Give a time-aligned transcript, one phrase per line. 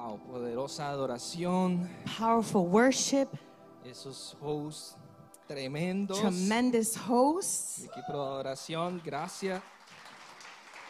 [0.00, 1.86] Wow, poderosa adoración.
[2.18, 3.28] Powerful worship,
[3.84, 4.96] Esos hosts
[5.46, 6.18] tremendos.
[6.18, 7.84] tremendous hosts.
[7.84, 9.62] Equipo de adoración, gracias.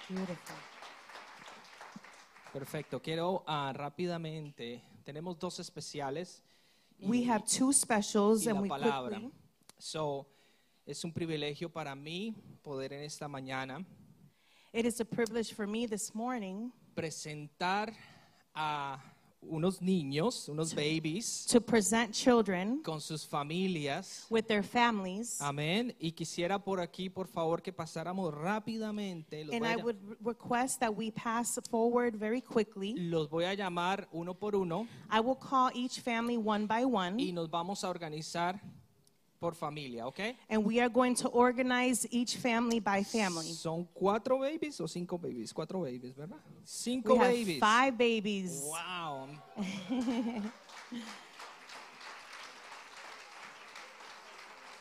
[0.08, 0.54] Beautiful.
[2.52, 3.00] Perfecto.
[3.00, 6.44] Quiero ah, rápidamente, tenemos dos especiales
[6.96, 9.18] y, We have two specials y and la we palabra.
[9.18, 9.32] quickly,
[9.78, 10.28] So,
[10.86, 13.84] es un privilegio para mí poder en esta mañana
[14.72, 17.92] it is a privilege for me this morning presentar
[18.60, 18.98] a
[19.42, 24.26] unos niños, unos babies, to present children con sus familias.
[24.28, 25.40] with their families.
[25.40, 25.94] Amén.
[25.98, 29.44] Y quisiera por aquí, por favor, que pasáramos rápidamente.
[29.44, 32.94] Los And I would re- request that we pass forward very quickly.
[32.96, 36.84] los voy a llamar uno por uno I will call each family one by y
[36.84, 38.60] one, nos vamos a organizar
[39.40, 40.20] por familia, ¿ok?
[40.50, 43.52] and we are going to organize each family by family.
[43.54, 45.52] ¿Son cuatro babies o cinco babies?
[45.52, 46.36] Cuatro babies, ¿verdad?
[46.46, 48.62] We Cinco have five babies.
[48.62, 49.28] Wow.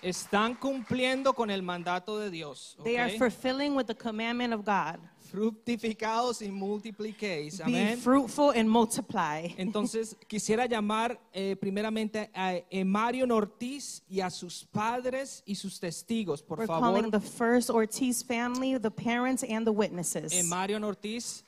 [0.02, 2.78] Están cumpliendo con el mandato de Dios.
[2.84, 5.00] They are fulfilling with the commandment of God.
[5.32, 7.62] Fructificados y multipliquéis.
[7.66, 9.54] Be fruitful and multiply.
[9.58, 16.42] Entonces quisiera llamar eh, primeramente a Emarion Ortiz y a sus padres y sus testigos,
[16.42, 16.82] por We're favor.
[16.82, 20.34] calling the first Ortiz family, the parents and the witnesses.
[20.34, 21.44] Emarion Ortiz,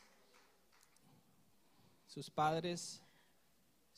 [2.08, 3.02] sus padres,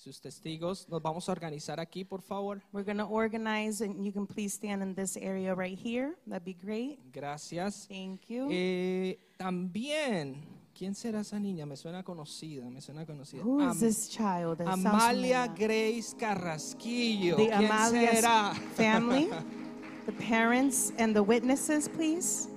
[0.03, 0.87] sus testigos.
[0.89, 2.61] Nos vamos a organizar aquí, por favor.
[2.73, 6.15] We're going to organize, and you can please stand in this area right here.
[6.27, 6.99] That'd be great.
[7.13, 7.87] Gracias.
[7.87, 8.47] Thank you.
[8.51, 10.35] Eh, también,
[10.77, 11.65] ¿quién será esa niña?
[11.65, 13.43] Me suena conocida, me suena conocida.
[13.43, 14.57] Who is Am- this child?
[14.57, 15.47] That Amalia?
[15.47, 17.37] Grace Carrasquillo.
[17.37, 18.53] The ¿Quién Amalia's será?
[18.75, 19.29] family,
[20.05, 22.49] the parents and the witnesses, please.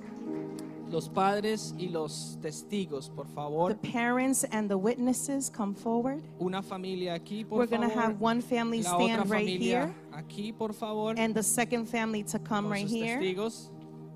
[0.91, 3.71] Los padres y los testigos, por favor.
[3.75, 6.23] The parents and the witnesses come forward.
[6.41, 10.53] Una familia aquí, por We're going to have one family La stand right here, aquí,
[10.57, 11.15] por favor.
[11.19, 13.71] and the second family to come right here, testigos.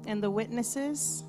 [0.07, 1.25] and the witnesses.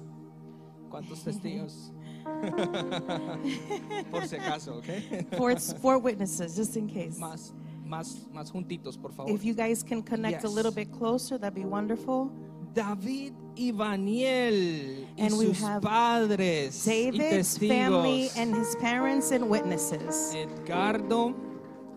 [0.92, 1.92] ¿Cuántos testigos?
[4.12, 5.36] por si acaso, ¿ok?
[5.38, 7.18] Four, four witnesses, just in case.
[7.20, 7.52] más,
[7.84, 9.32] más, más juntitos, por favor.
[9.34, 12.32] If you guys can connect a little bit closer, that'd be wonderful.
[12.74, 19.32] David y Vaniel y And we sus have padres y David's family and his parents
[19.32, 20.34] and witnesses.
[20.36, 21.36] Edgardo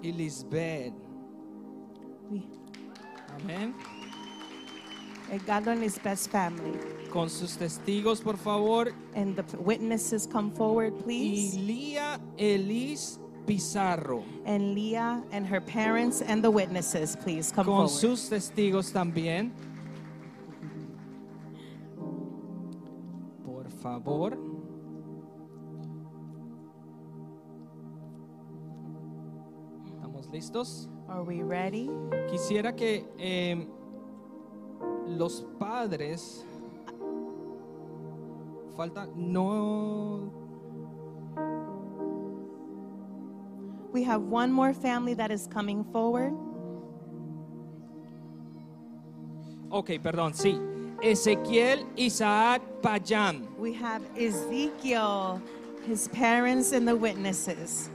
[0.02, 0.92] y Lisbeth.
[2.30, 2.42] We,
[3.38, 3.72] Amén.
[5.30, 6.78] Edgardo and his best family.
[7.10, 8.92] Con sus testigos, por favor.
[9.14, 11.54] And the witnesses come forward, Y please.
[11.56, 14.24] Lía Elis Pizarro.
[14.44, 17.90] And Leah and her parents and the witnesses, please come Con forward.
[17.90, 19.52] sus testigos también.
[23.84, 24.38] Favor.
[29.84, 30.88] ¿Estamos listos?
[31.06, 31.90] Are we ready?
[32.30, 33.68] Quisiera que eh,
[35.06, 36.46] los padres
[38.74, 40.32] falta no
[43.92, 46.32] We have one more family that is coming forward.
[49.70, 50.58] Ok, perdón, sí.
[51.04, 53.46] Ezequiel Isaac Payán.
[53.58, 55.38] We have Ezekiel,
[55.86, 57.90] his parents and the witnesses.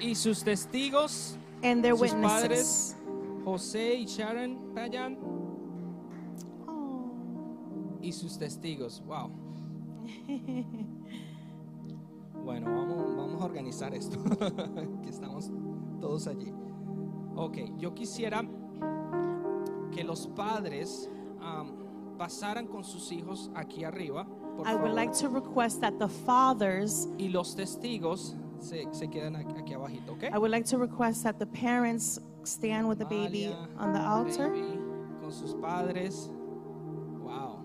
[0.00, 2.42] Y sus testigos, And their sus witnesses.
[2.42, 2.94] padres,
[3.44, 5.16] José y Sharon Payán.
[6.66, 7.98] Oh.
[8.02, 9.00] Y sus testigos.
[9.06, 9.30] Wow.
[12.44, 14.18] Bueno, vamos, vamos a organizar esto.
[15.02, 15.50] que estamos
[15.98, 16.52] todos allí.
[17.36, 18.44] Ok, yo quisiera
[19.90, 21.08] que los padres
[21.40, 24.24] am, pasaran con sus hijos aquí arriba.
[24.56, 24.94] Por I would favor.
[24.94, 30.12] like to request that the fathers, y los testigos se, se quedan aquí, aquí abajito,
[30.12, 30.24] ¿ok?
[30.32, 34.00] I would like to request that the parents stand with the baby Amalia, on the
[34.00, 34.50] altar.
[34.50, 34.78] baby,
[35.20, 36.30] con sus padres.
[37.20, 37.58] Wow.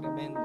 [0.00, 0.40] Tremendo.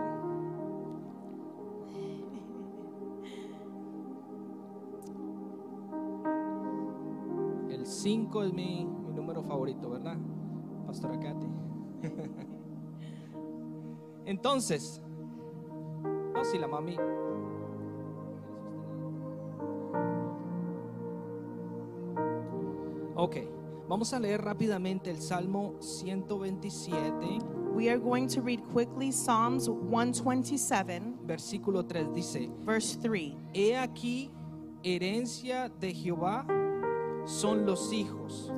[7.70, 10.17] El 5 es mi, mi número favorito, ¿verdad?
[10.90, 11.46] Pastora Katy.
[14.26, 15.00] Entonces,
[16.36, 16.97] oh, sí, la mami.
[23.16, 23.36] Ok,
[23.88, 27.38] vamos a leer rápidamente el Salmo 127,
[27.76, 33.36] We are going to read quickly Psalms 127, versículo 3 dice, verse 3.
[33.53, 34.32] He aquí,
[34.82, 36.47] herencia de Jehová
[37.26, 38.52] son los hijos,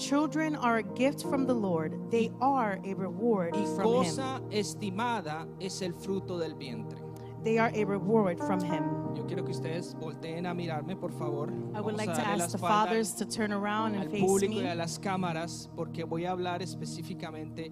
[0.00, 4.16] Children are a gift from the Lord, they are a reward y from Him.
[4.16, 6.98] cosa estimada es el fruto del vientre.
[7.44, 8.82] they are a reward from Him.
[9.14, 11.50] Yo quiero que ustedes volteen a mirarme, por favor.
[11.74, 14.54] I would Vamos like to ask the fathers to turn around al and face público
[14.54, 17.70] y me a las cámaras porque voy a hablar específicamente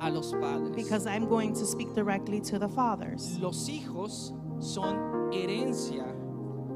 [0.00, 0.74] a los padres.
[0.74, 3.38] because I'm going to speak directly to the fathers.
[3.38, 6.04] Los hijos son herencia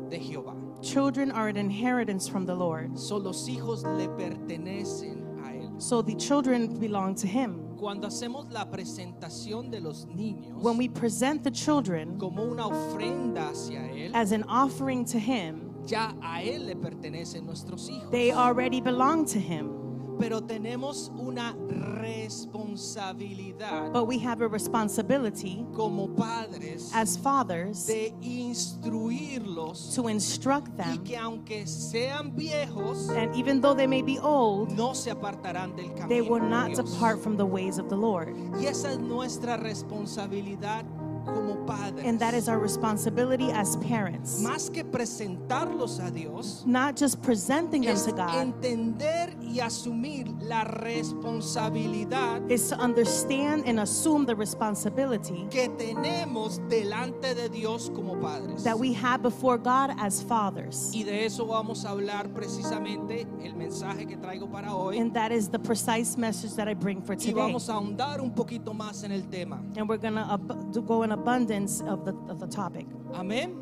[0.08, 0.54] de Jehová.
[0.84, 2.98] Children are an inheritance from the Lord.
[2.98, 5.80] So, los hijos le pertenecen a él.
[5.80, 7.76] So the children belong to Him.
[7.78, 13.50] Cuando hacemos la presentación de los niños When we present the children como una ofrenda
[13.50, 18.10] hacia él, as an offering to Him, ya a él le pertenecen nuestros hijos.
[18.10, 19.83] they already belong to Him.
[20.18, 29.94] Pero tenemos una responsabilidad But we have a responsibility como padres as fathers de instruirlos
[29.94, 31.04] to instruct y them.
[31.04, 35.88] que aunque sean viejos And even though they may be old, no se apartarán del
[36.08, 38.34] they camino will de not depart from the ways of the Lord.
[38.60, 40.84] Y esa es nuestra responsabilidad
[41.24, 42.04] como padres.
[42.06, 44.40] And that is our responsibility as parents.
[44.42, 50.64] Más que presentarlos a Dios, Not just presenting them to God, entender y asumir la
[50.64, 58.62] responsabilidad is to understand and assume the responsibility que tenemos delante de Dios como padres.
[58.64, 60.90] that we have before God as fathers.
[60.94, 64.98] Y de eso vamos a hablar precisamente el mensaje que traigo para hoy.
[64.98, 67.32] And that is the precise message that I bring for Y today.
[67.34, 69.60] vamos a ahondar un poquito más en el tema.
[69.76, 72.86] And we're going to go in abundance of the, of the topic.
[73.14, 73.56] Amén.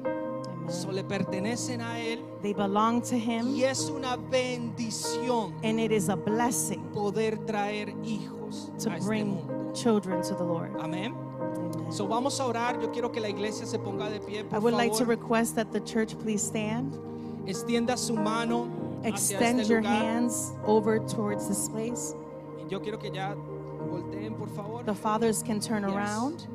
[0.69, 5.91] So le pertenecen a Él They belong to Him, y es una bendición and it
[5.93, 9.73] is a blessing poder traer hijos to a este bring mundo.
[9.75, 10.71] children to the Lord.
[10.81, 11.15] Amén.
[11.15, 11.93] Amen.
[11.93, 12.81] So vamos a orar.
[12.81, 14.41] Yo quiero que la iglesia se ponga de pie.
[14.41, 16.97] I Por would like to request that the church please stand.
[17.47, 18.69] Extienda su mano
[19.05, 19.97] Extend este your lugar.
[19.97, 22.15] hands over towards this place.
[22.59, 23.35] Y yo quiero que ya
[23.91, 24.85] volteen, por favor.
[24.85, 25.93] The fathers can turn Yes.
[25.93, 26.47] around.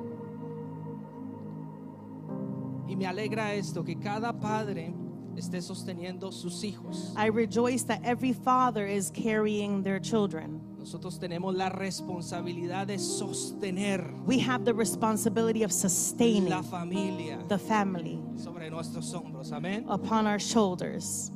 [2.87, 4.93] Y me alegra esto, que cada padre
[5.35, 7.13] esté sosteniendo sus hijos.
[7.17, 10.61] I rejoice that every father is carrying their children.
[10.79, 17.57] Nosotros tenemos la responsabilidad de sostener We have the responsibility of sustaining la familia the
[17.57, 19.51] family sobre nuestros hombros.
[19.51, 19.83] Amén.
[19.89, 21.31] upon our shoulders.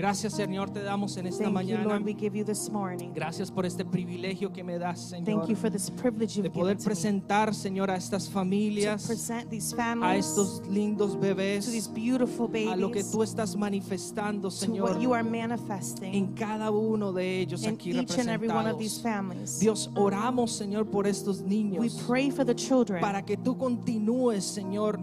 [0.00, 1.84] Gracias, Señor, te damos en esta Thank you, mañana.
[1.84, 3.10] Lord, we give you this morning.
[3.14, 6.76] Gracias por este privilegio que me das, Señor, Thank you for this privilege de poder
[6.76, 11.12] given to me presentar, Señor, a estas to familias, present these a families estos lindos
[11.12, 15.20] to these bebés, beautiful a lo que tú estás manifestando, to Señor, what you are
[15.20, 19.02] en manifesting cada uno de ellos in aquí each and every one of these representados.
[19.02, 19.58] families.
[19.60, 24.44] Dios, oramos, Señor, por estos We niños, pray for the children para que tú continúes,
[24.44, 24.98] Señor,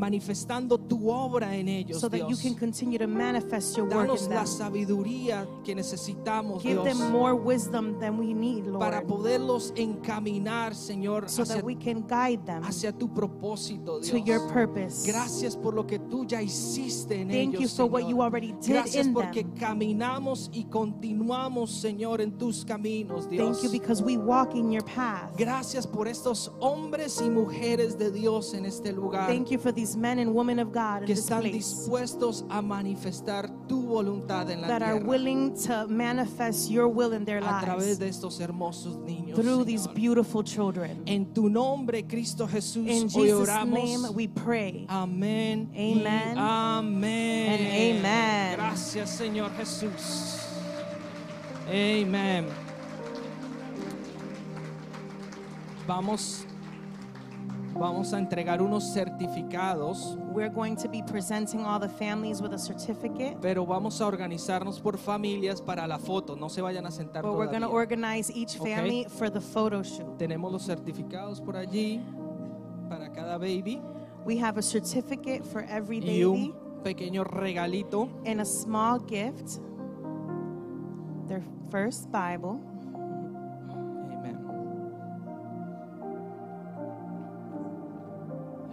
[0.00, 2.40] manifestando tu obra en ellos, so that you Dios.
[2.42, 4.46] can continue to manifest your work Danos in la them.
[4.46, 10.74] sabiduría que necesitamos, Give Dios, them more wisdom than we need, para Lord, poderlos encaminar,
[10.74, 14.26] Señor, so hacia, that we can guide them hacia tu propósito, to Dios.
[14.26, 15.06] your purpose.
[15.06, 18.10] Gracias por lo que tú ya hiciste en Thank ellos, you for what Señor.
[18.10, 19.54] you already did Gracias in porque them.
[19.58, 23.60] caminamos y continuamos, Señor, en tus caminos, Dios.
[23.60, 25.36] Thank you because we walk in your path.
[25.36, 29.89] Gracias por estos hombres y mujeres de Dios en este lugar Thank you for these
[29.96, 34.68] men and women of God que están place dispuestos a manifestar tu voluntad en la
[34.68, 38.96] that are willing to manifest your will in their a través lives de estos hermosos
[38.98, 39.34] niños.
[39.36, 41.02] through these beautiful children.
[41.06, 43.72] En tu nombre, Cristo Jesús, In hoy Jesus' oramos.
[43.72, 44.86] name we pray.
[44.88, 45.70] Amén.
[45.74, 47.48] Amen amén.
[47.48, 48.56] and amen.
[48.56, 50.38] Gracias, Señor Jesús.
[51.68, 52.46] Amén.
[55.86, 56.44] Vamos,
[57.74, 62.58] vamos a entregar unos certificados, We're going to be presenting all the families with a
[62.58, 66.36] certificate, pero vamos a organizarnos por familias para la foto.
[66.36, 68.74] No se vayan a sentar but we're going to organize each Okay.
[68.74, 70.18] family for the photo shoot.
[70.18, 72.00] Tenemos los certificados por allí
[72.88, 73.80] para cada baby
[74.24, 79.60] We have a certificate for every y baby un pequeño regalito and a small gift,
[81.26, 82.60] their first Bible.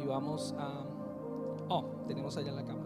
[0.07, 0.85] Vamos a...
[1.69, 2.85] Oh, tenemos allá la cama.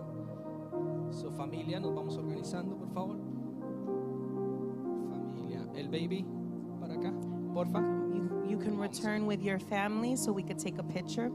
[1.11, 3.17] Su familia, nos vamos organizando, por favor.
[5.09, 5.67] Familia.
[5.75, 6.25] El baby,
[6.79, 7.13] para acá,
[7.53, 7.79] porfa.
[7.79, 11.31] You, you can return with your family so we could take a picture.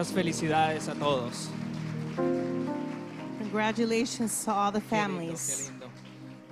[0.00, 1.50] Muchas felicidades a todos.
[3.38, 5.70] Congratulations to all the Qué lindo, qué families.
[5.70, 5.90] lindo.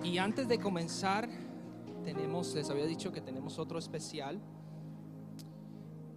[0.04, 1.26] Y antes de comenzar,
[2.04, 4.38] tenemos, les había dicho que tenemos otro especial.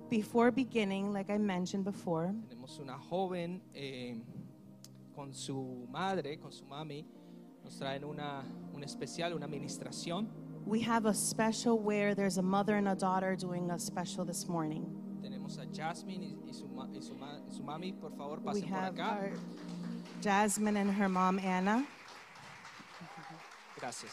[0.09, 4.21] Before beginning, like I mentioned before, Tenemos una joven eh,
[5.15, 7.05] con su madre, con su mami.
[7.63, 10.27] Nos traen una, un especial, una administración.
[10.65, 14.49] we have a special where there's a mother and a daughter doing a special this
[14.49, 15.00] morning.
[15.21, 17.93] Tenemos a Jasmine y, y su, ma- y su ma- su mami.
[17.93, 19.19] Por favor, We pasen por have acá.
[19.19, 19.31] our
[20.23, 21.85] Jasmine and her mom, Anna.
[23.77, 24.11] Gracias.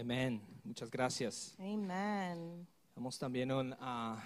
[0.00, 0.42] Amén.
[0.62, 1.54] Muchas gracias.
[1.58, 2.66] Amen.
[2.94, 4.22] Damos también un, ah,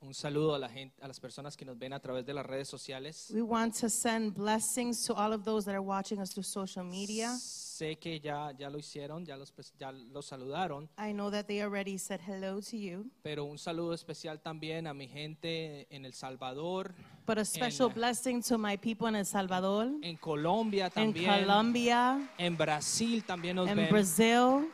[0.00, 2.46] un saludo a, la gente, a las personas que nos ven a través de las
[2.46, 3.30] redes sociales.
[3.34, 6.84] We want to send blessings to all of those that are watching us through social
[6.84, 7.36] media.
[7.80, 11.62] Sé que ya, ya lo hicieron, ya los, ya los saludaron, I know that they
[11.62, 16.12] already said hello to you, pero un saludo especial también a mi gente en El
[16.12, 16.92] Salvador,
[17.26, 21.40] but a special En- blessing to my people in El Salvador, en Colombia in también,
[21.40, 23.88] Colombia, en Brasil también nos in ven.
[23.88, 24.68] Brazil.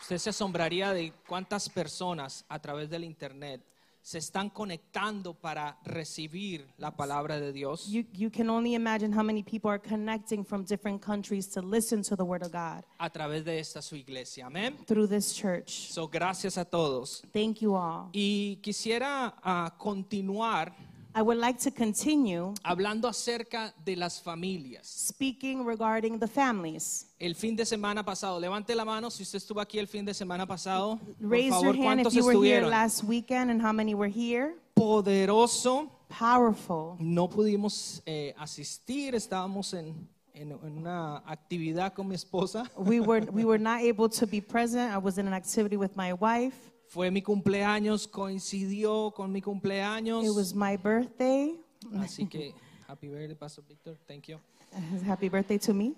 [0.00, 3.62] Usted se asombraría de cuántas personas a través del internet
[4.04, 7.88] se están conectando para recibir la palabra de Dios.
[7.88, 12.02] You, you can only imagine how many people are connecting from different countries to listen
[12.02, 14.44] to the Word of God a través de esta su iglesia.
[14.46, 14.76] Amén.
[14.86, 15.90] through this church.
[15.90, 17.22] So, gracias a todos.
[17.32, 18.10] Thank you all.
[18.12, 20.74] Y quisiera ah, continuar
[21.16, 24.86] I would like to continue hablando acerca de las familias.
[24.86, 27.06] speaking regarding the families.
[27.20, 30.12] El fin de semana pasado, levante la mano si usted estuvo aquí el fin de
[30.12, 30.98] semana pasado.
[30.98, 32.70] Por Raise favor, your hand if ¿cuántos you were here estuvieron?
[32.70, 34.54] last weekend and how many were here.
[34.74, 35.88] Poderoso.
[36.08, 36.96] Powerful.
[36.98, 42.64] No pudimos eh, asistir, estábamos en, en- en una actividad con mi esposa.
[42.76, 44.92] We were, we were not able to be present.
[44.92, 46.54] I was in an activity with my wife.
[46.94, 50.24] Fue mi cumpleaños, coincidió con mi cumpleaños.
[50.24, 51.58] It was my birthday.
[51.98, 52.54] Así que,
[52.86, 53.98] happy birthday, Pastor Víctor.
[54.06, 54.38] Thank you.
[55.04, 55.96] Happy birthday to me.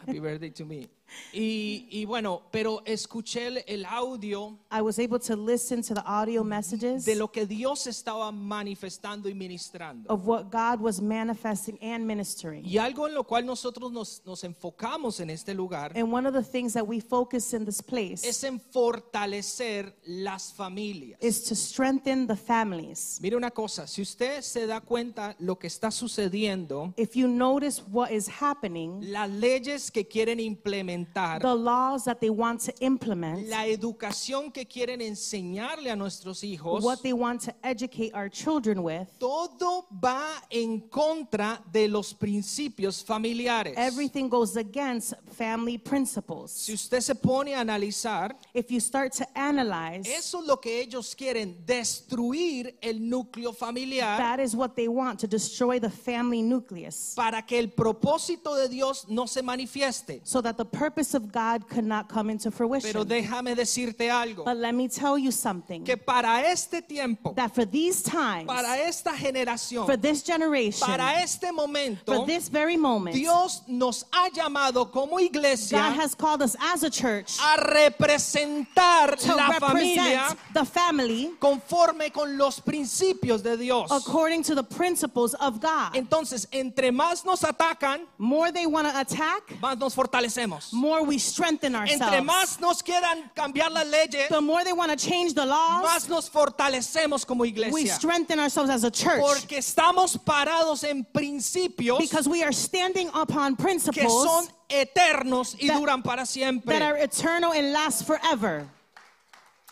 [0.00, 0.88] Happy birthday to me.
[1.32, 6.02] Y, y bueno, pero escuché el, el audio I was able to listen to the
[6.04, 10.10] audio messages de lo que Dios estaba manifestando y ministrando.
[10.10, 12.64] of what God was manifesting and ministering.
[12.64, 16.34] Y algo en lo cual nosotros nos, nos enfocamos en este lugar And one of
[16.34, 21.18] the things that we focus in this place es en fortalecer las familias.
[21.20, 23.18] is to strengthen the families.
[23.20, 27.82] Mire una cosa, si usted se da cuenta lo que está sucediendo, If you notice
[27.90, 31.01] what is happening, las leyes que quieren implementar,
[31.40, 36.82] the laws that they want to implement, la educación que quieren enseñarle a nuestros hijos,
[36.82, 43.02] what they want to educate our children with, todo va en contra de los principios
[43.04, 43.74] familiares.
[43.76, 46.50] everything goes against family principles.
[46.52, 50.80] Si usted se pone a analizar, If you start to analyze, eso es lo que
[50.80, 56.42] ellos quieren, destruir el núcleo familiar that is what they want to destroy the family
[56.42, 60.20] nucleus para que el propósito de Dios no se manifieste.
[60.24, 64.58] so that the purpose of God could not come into Pero déjame decirte algo, But
[64.58, 69.10] let me tell you something que para este tiempo, that for these times, para esta
[69.12, 74.90] generación, for this generation, para este momento, for this very moment, Dios nos ha llamado
[74.92, 80.64] como God iglesia has called us as a church a representar to la familia the
[80.64, 83.90] family conforme con los principios de Dios.
[83.90, 85.94] according to the principles of God.
[85.94, 90.71] Entonces, entre más nos atacan, More they want to attack, más nos fortalecemos.
[90.72, 94.96] More we strengthen Entre más nos quieran cambiar las leyes, The more they want to
[94.96, 99.20] change the laws, más nos fortalecemos como we strengthen ourselves as a church.
[99.20, 105.68] Porque estamos parados en principios because we are standing upon que son principles eternos y
[105.68, 108.66] that- duran para that are eternal and last forever.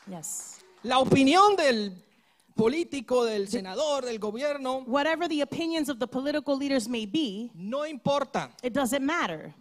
[0.06, 0.58] Yes.
[0.82, 1.92] La opinión del
[2.56, 7.84] político, del senador, del gobierno, Whatever the opinions of the political leaders may be, no
[7.84, 9.54] importa, it doesn't matter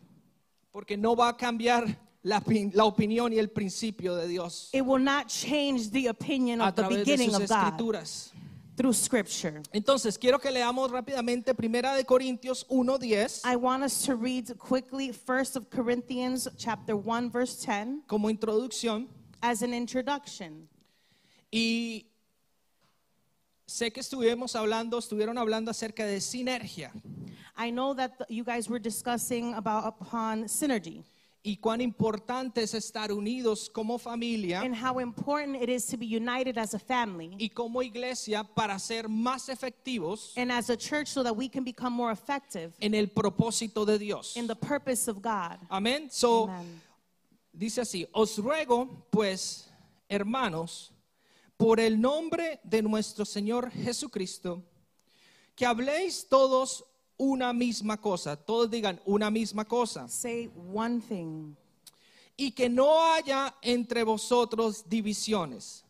[0.72, 1.86] porque no va a cambiar
[2.22, 6.70] la, la opinión y el principio de Dios It will not change the opinion a
[6.70, 8.32] of the través de beginning sus of God escrituras.
[8.76, 9.62] through Scripture.
[9.74, 15.12] Entonces, quiero que leamos rápidamente Primera de Corintios 1:10 I want us to read quickly
[15.12, 19.08] First of Corinthians chapter 1 verse 10 como introducción
[19.42, 20.68] as an introduction.
[21.52, 22.06] y
[23.70, 26.92] sé que estuvimos hablando, estuvieron hablando acerca de sinergia
[27.56, 31.04] I know that you guys were discussing about upon synergy
[31.44, 36.06] y cuán importante es estar unidos como familia and how important it is to be
[36.06, 41.08] united as a family y como iglesia para ser más efectivos and as a church
[41.08, 44.36] so that we can become more effective en el propósito de Dios.
[44.36, 45.60] in the purpose of God.
[45.70, 46.10] Amén.
[46.12, 46.82] So, Amen.
[47.54, 49.70] dice así, os ruego pues,
[50.10, 50.92] hermanos,
[51.60, 54.64] por el nombre de nuestro Señor Jesucristo,
[55.58, 56.86] que habléis todos
[57.18, 61.54] una misma cosa, todos digan una misma cosa, Say one thing.
[62.38, 65.84] y que no haya entre vosotros divisiones,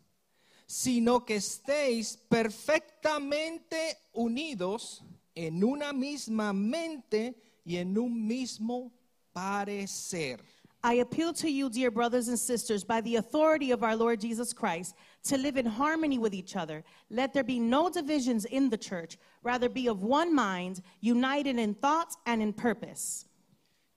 [0.65, 5.03] sino que estéis perfectamente unidos
[5.36, 8.91] en una misma mente y en un mismo
[9.32, 10.39] parecer.
[10.84, 14.51] I appeal to you, dear brothers and sisters, by the authority of our Lord Jesus
[14.51, 16.84] Christ, to live in harmony with each other.
[17.10, 21.73] Let there be no divisions in the church, rather be of one mind, united in
[21.73, 23.25] thought and in purpose.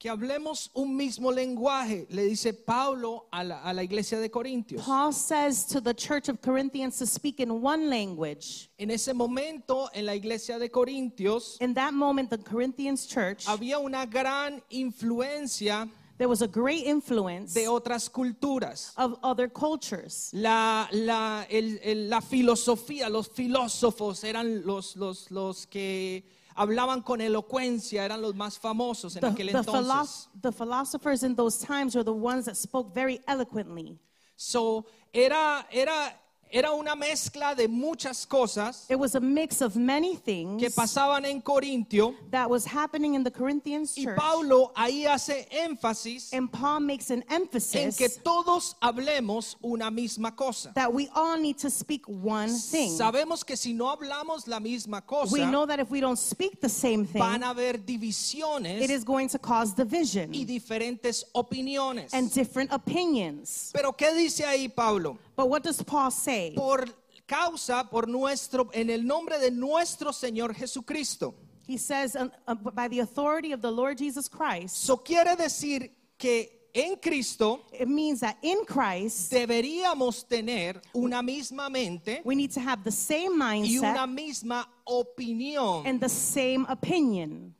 [0.03, 4.83] que hablemos un mismo lenguaje, le dice Pablo a la, a la iglesia de Corintios.
[4.85, 8.69] Paul says to the church of Corinthians to speak in one language.
[8.81, 13.79] En ese momento, en la iglesia de Corintios, In that moment, the Corinthians church, había
[13.79, 15.89] una gran influencia
[16.23, 18.93] there was a great influence de otras culturas.
[18.97, 20.31] of other cultures.
[20.33, 26.23] La, la, el- el- la filosofía, los filósofos eran los, los, los que
[26.57, 30.29] hablaban con elocuencia, eran los más famosos en The, aquel the, entonces.
[30.43, 33.99] the philosophers in those times were the ones that spoke very eloquently.
[34.37, 36.15] So, era, era,
[36.53, 41.25] era una mezcla de muchas cosas It was a mix of many things que pasaban
[41.25, 42.15] en Corintio.
[42.31, 44.07] that was happening in the Corinthians Y.
[44.15, 50.37] Pablo ahí hace énfasis and Paul makes an en emphasis que todos hablemos una misma
[50.37, 50.73] cosa.
[50.75, 52.91] that we all need to speak one thing.
[52.91, 56.61] Sabemos que si no hablamos la misma cosa, We know that if we don't speak
[56.61, 61.25] the same thing, van a haber divisiones it is going to cause division y diferentes
[61.35, 62.13] opiniones.
[62.13, 63.71] and different opinions.
[63.73, 65.19] Pero ¿qué dice ahí Pablo?
[65.37, 66.53] But what does Paul say?
[66.55, 66.85] Por
[67.27, 71.35] causa, por nuestro, en el nombre de nuestro Señor Jesucristo.
[71.67, 75.91] He says, um, uh, by the authority of the Lord Jesus Christ, Eso quiere decir
[76.19, 82.51] que en Cristo it means that in Christ, deberíamos tener una misma mente we need
[82.51, 85.87] to have the same y una mindset misma opinión.
[85.87, 87.55] and the same opinion.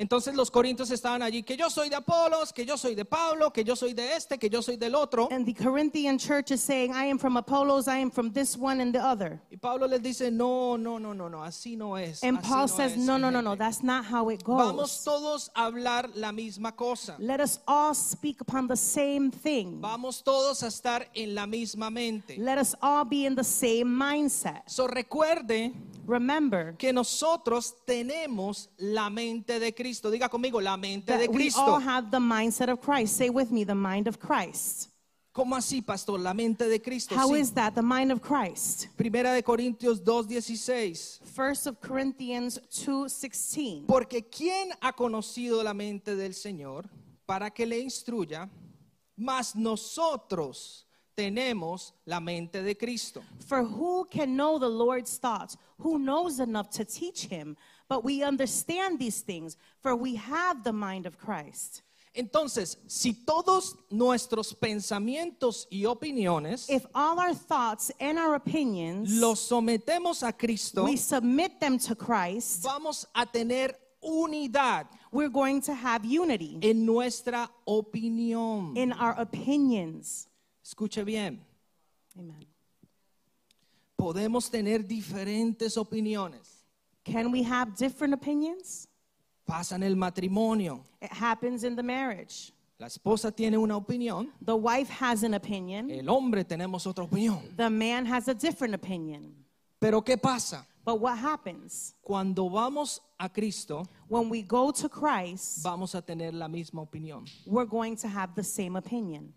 [0.00, 3.52] Entonces los corintios estaban allí, que yo soy de Apolos, que yo soy de Pablo,
[3.52, 5.28] que yo soy de este, que yo soy del otro.
[5.32, 8.80] And the Corinthian church is saying, I am from Apollos, I am from this one
[8.80, 9.40] and the other.
[9.50, 12.22] Y Pablo les dice, no, no, no, no, no, así no es.
[12.22, 14.76] And así Paul no says, es, no, no, no, no, that's not how it Vamos
[14.76, 15.04] goes.
[15.04, 17.16] todos a hablar la misma cosa.
[17.18, 19.80] Let us all speak upon the same thing.
[19.80, 22.38] Vamos todos a estar en la misma mente.
[22.38, 24.62] Let us all be in the same mindset.
[24.68, 25.74] So recuerde
[26.08, 29.87] Remember que nosotros tenemos la mente de Cristo.
[30.10, 31.60] Diga conmigo, la mente de that we Cristo.
[31.60, 33.16] all have the mindset of Christ.
[33.16, 34.90] Say with me, the mind of Christ.
[35.32, 36.18] ¿Cómo así, pastor?
[36.18, 37.14] La mente de Cristo.
[37.14, 37.40] How Sí.
[37.40, 37.74] is that?
[37.74, 38.88] The mind of Christ.
[38.96, 41.20] Primera de Corintios 2:16.
[41.34, 43.84] First of Corinthians 2:16.
[43.86, 46.88] Porque ¿quién ha conocido la mente del Señor
[47.24, 48.48] para que le instruya?
[49.16, 50.87] Mas nosotros
[51.18, 53.22] tenemos la mente de Cristo.
[53.46, 55.56] For who can know the Lord's thoughts?
[55.80, 57.56] Who knows enough to teach him?
[57.88, 61.82] But we understand these things, for we have the mind of Christ.
[62.14, 69.40] Entonces, si todos nuestros pensamientos y opiniones If all our thoughts and our opinions los
[69.48, 75.74] sometemos a Cristo, we submit them to Christ, vamos a tener unidad we're going to
[75.74, 78.76] have unity en nuestra opinión.
[78.76, 80.27] in our opinions.
[80.68, 81.40] Escuche bien,
[82.14, 82.46] Amen.
[83.96, 86.66] podemos tener diferentes opiniones.
[87.04, 88.86] Can we have different opinions?
[89.46, 90.84] Pasa en el matrimonio.
[91.00, 92.52] It happens in the marriage.
[92.78, 97.56] La esposa tiene una opinión, The wife has an opinion, el hombre tenemos otra opinión.
[97.56, 99.34] the man has a different opinion.
[99.80, 100.66] Pero ¿qué pasa?
[100.84, 101.94] But what happens?
[102.02, 107.24] Cuando vamos a Cristo, When we go to Christ, vamos a tener la misma opinión.
[107.46, 109.32] we're going to have the same opinion.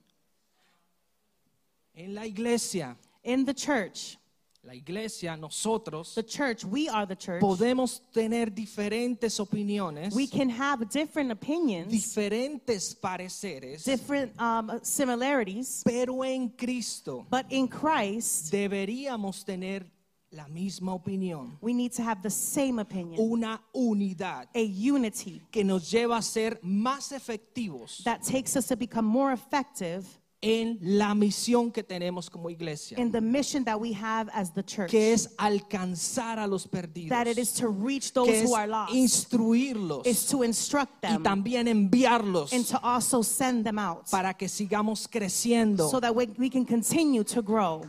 [2.04, 4.18] En la iglesia, In the church,
[4.64, 7.42] la iglesia, nosotros, the church, we are the church.
[7.42, 16.24] podemos tener diferentes opiniones, We can have different opinions, diferentes pareceres, different um, similarities, pero
[16.24, 19.86] en Cristo but in Christ, deberíamos tener
[20.32, 25.64] la misma opinión, we need to have the same opinion, una unidad a unity que
[25.64, 30.06] nos lleva a ser más efectivos that takes us to become more effective
[30.43, 34.63] en la misión que tenemos como iglesia, in the mission that we have as the
[34.63, 34.89] church.
[34.89, 38.56] que es alcanzar a los perdidos, That it is to reach those que es who
[38.56, 43.77] are lost, instruirlos is to instruct y them, también enviarlos and to also send them
[43.77, 45.89] out para que sigamos creciendo.
[45.89, 47.84] so that we, we can continue to grow.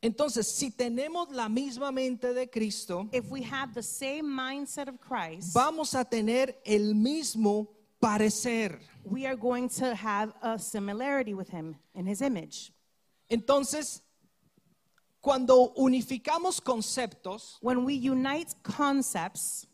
[0.00, 5.00] Entonces, si tenemos la misma mente de Cristo, If we have the same mindset of
[5.00, 7.66] Christ, vamos a tener el mismo
[8.00, 8.78] parecer.
[9.04, 12.72] we are going to have a similarity with him in his image.
[13.30, 14.02] Entonces,
[15.20, 19.66] cuando unificamos conceptos, When we unite concepts,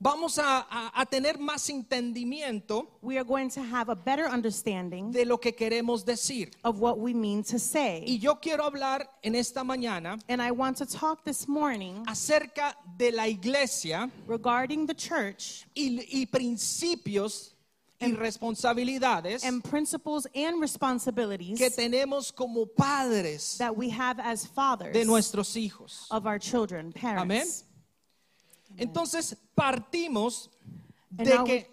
[0.00, 5.10] vamos a, a- a tener más entendimiento we are going to have a better understanding
[5.10, 6.50] de lo que queremos decir.
[6.64, 8.04] of what we mean to say.
[8.06, 12.74] Y yo quiero hablar en esta mañana And I want to talk this morning acerca
[12.96, 17.54] de la iglesia regarding the church y, y principios
[18.00, 24.92] y responsabilidades and principles and responsibilities que tenemos como padres that we have as fathers
[24.92, 26.06] de nuestros hijos.
[26.10, 27.26] of our children, Amén.
[27.26, 27.64] parents.
[28.76, 30.48] Entonces partimos
[31.10, 31.66] de que,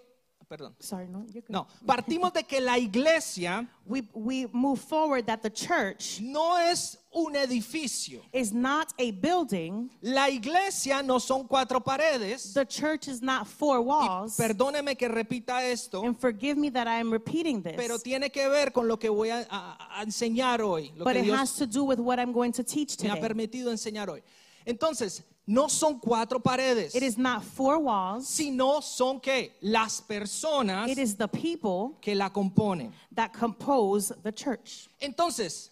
[0.47, 5.51] perdón, Sorry, no, no, partimos de que la iglesia We, we move forward that the
[5.51, 8.19] church no es un edificio.
[8.33, 9.89] is not a building.
[10.01, 12.53] La iglesia no son cuatro paredes.
[12.53, 14.35] The church is not four walls.
[14.37, 17.75] Perdóneme que repita esto, And forgive me that I am repeating this.
[17.77, 21.13] pero tiene que ver con lo que voy a, a- a enseñar hoy, lo but
[21.13, 23.27] que it Dios has to do with what I'm going to teach me ha today.
[23.29, 24.21] permitido enseñar hoy.
[24.67, 28.27] Entonces, no son cuatro paredes, It is not four walls.
[28.27, 32.91] sino son que las personas It is the people que la componen.
[33.13, 34.87] that compose the church.
[34.99, 35.69] Entonces,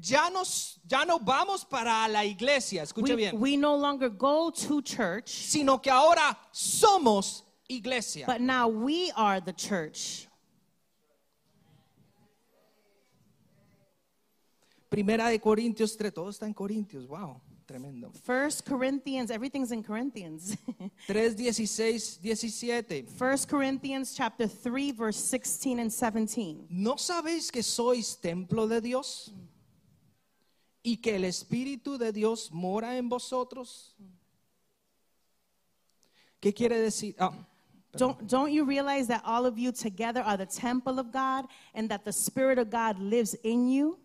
[0.00, 4.50] ya nos ya no vamos para la iglesia, escuche We, bien, we no longer go
[4.50, 8.26] to church, sino que ahora somos iglesia.
[8.26, 10.28] but now we are the church.
[14.88, 18.12] Primera de Corintios 3, todo está en Corintios, wow, tremendo.
[18.22, 20.56] First Corinthians, everything's in Corinthians.
[21.08, 23.06] 3, 16, 17.
[23.06, 26.66] First Corinthians chapter 3 verse 16 and 17.
[26.70, 29.32] ¿No sabéis que sois templo de Dios?
[30.86, 33.96] ¿Y que el Espíritu de Dios mora en vosotros?
[36.40, 37.16] ¿Qué quiere decir?
[37.18, 37.32] Ah,
[37.96, 41.88] Don't, don't you realize that all of you together are the temple of God and
[41.88, 43.98] that the Spirit of God lives in you?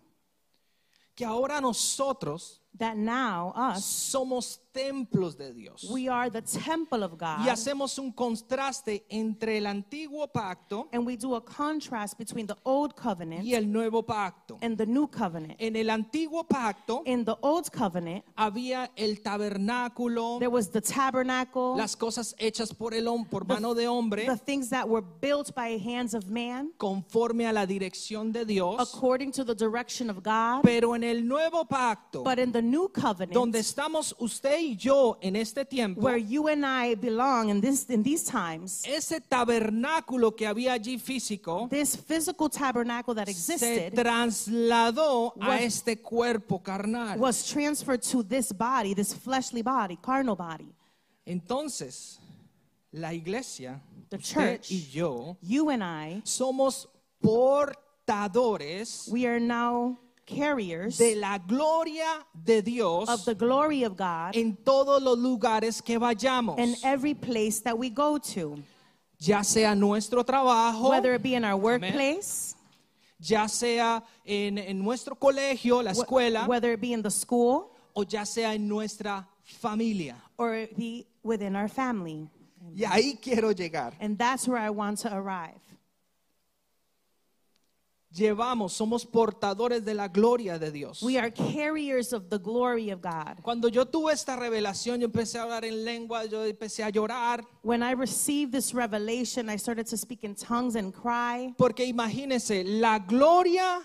[1.16, 5.84] que ahora nosotros That now, us, somos templos de Dios.
[5.92, 7.50] we are the temple of Y God.
[7.50, 12.96] hacemos un contraste entre el antiguo pacto And we do a contrast between the old
[12.96, 14.58] covenant y el nuevo pacto.
[14.62, 15.56] and the new covenant.
[15.60, 21.76] En el antiguo pacto In the old covenant, había el tabernáculo, there was the tabernacle,
[21.76, 25.78] las cosas hechas por el por mano de hombre, the things that were built by
[25.78, 28.78] hands of man conforme a la dirección de Dios.
[28.80, 30.62] according to the direction of God.
[30.64, 35.18] Pero en el nuevo pacto, But in the new donde covenant, estamos usted y yo
[35.22, 40.36] en este tiempo, where you and I belong in this in these times, ese tabernáculo
[40.36, 46.60] que había allí físico this physical tabernacle that se existed trasladó a Was- este cuerpo
[46.62, 47.18] carnal.
[47.20, 50.74] was transferred to this body, this fleshly body, carnal body.
[51.26, 52.20] Entonces,
[52.92, 54.72] la iglesia, The usted church.
[54.72, 56.88] y yo, You and I, somos
[58.08, 64.36] portadores we are now carriers de la gloria de Dios of the glory of God
[64.36, 68.58] en todos los lugares que vayamos, in every place that we go to,
[69.20, 72.56] ya sea nuestro trabajo, whether it be in our workplace,
[73.20, 78.04] ya sea en, en nuestro colegio, la escuela, whether it be in the school, o
[78.04, 80.16] ya sea en nuestra familia.
[80.38, 82.28] or it be within our family.
[82.76, 83.94] Y ahí quiero llegar.
[84.00, 85.60] And that's where I want to arrive.
[88.14, 91.02] Llevamos, somos portadores de la gloria de Dios.
[91.02, 93.42] We are carriers of the glory of God.
[93.42, 97.46] Cuando yo tuve esta revelación, yo empecé a hablar en lengua, yo empecé a llorar,
[97.64, 102.64] When I received this revelation, I started to speak in tongues and cry porque imagínense,
[102.66, 103.82] la gloria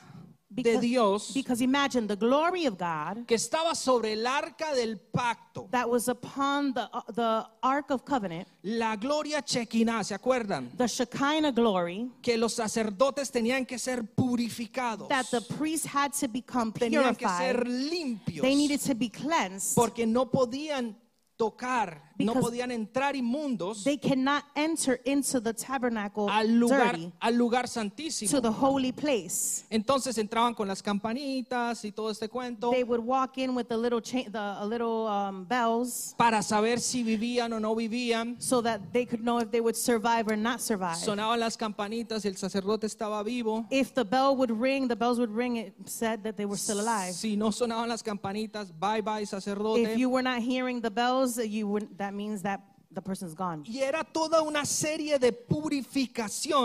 [0.63, 5.69] de Dios because imagine the glory of God que estaba sobre el arca del pacto,
[5.71, 10.71] that was upon the, uh, the Ark of Covenant, la gloria chequina, ¿se acuerdan?
[10.77, 16.29] the Shekinah glory, Que los sacerdotes tenían que ser purificados, that the priests had to
[16.29, 17.91] become tenían que ser purified.
[17.91, 19.75] limpios, They needed to be cleansed.
[19.75, 20.97] porque no podían
[21.37, 27.35] tocar, no podían entrar inmundos They cannot enter into the tabernacle al lugar, dirty, al
[27.35, 28.41] lugar to santísimo.
[28.41, 29.65] the holy place.
[29.71, 33.77] Entonces entraban con las campanitas y todo este cuento They would walk in with the
[33.77, 38.37] little the little um, bells para saber si vivían o no vivían.
[38.41, 40.97] so that they could know if they would survive or not survive.
[40.97, 43.67] Sonaban las campanitas y el sacerdote estaba vivo.
[43.71, 45.57] If the bell would ring, the bells would ring.
[45.57, 47.13] It said that they were still alive.
[47.15, 49.97] Si no sonaban las campanitas, bye bye If sacerdote.
[49.97, 52.61] you were not hearing the bells, you would, that means that
[52.93, 53.65] the person's gone.
[53.69, 55.33] Y era toda una serie de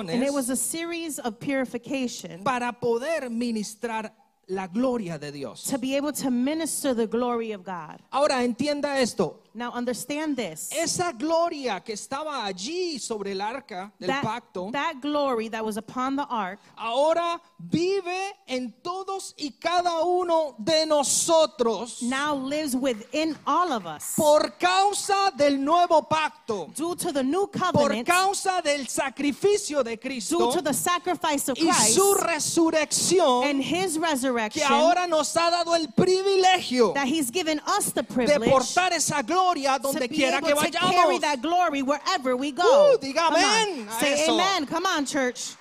[0.09, 4.11] And it was a series of purification para poder ministrar
[4.47, 5.63] la gloria de Dios.
[5.63, 7.99] to be able to minister the glory of God.
[8.11, 9.40] Ahora entienda esto.
[9.53, 10.69] Now understand this.
[10.71, 15.75] Esa gloria que estaba allí sobre el arca del That, pacto, that glory that was
[15.75, 23.35] upon the ark ahora vive en todos y cada uno de nosotros now lives within
[23.45, 24.13] all of us.
[24.15, 29.97] por causa del nuevo pacto, Due to the new por covenant, causa del sacrificio de
[29.97, 35.07] due Cristo to the sacrifice of y Christ su resurrección and his que resurrection, ahora
[35.07, 39.40] nos ha dado el privilegio that he's given us the de privilege portar esa gloria
[39.53, 41.21] to donde quiera que to carry vayamos.
[41.21, 42.93] that glory wherever we go.
[42.93, 44.33] Uh, diga Come amén Say eso.
[44.33, 44.65] amen.
[44.65, 45.55] Come on, church.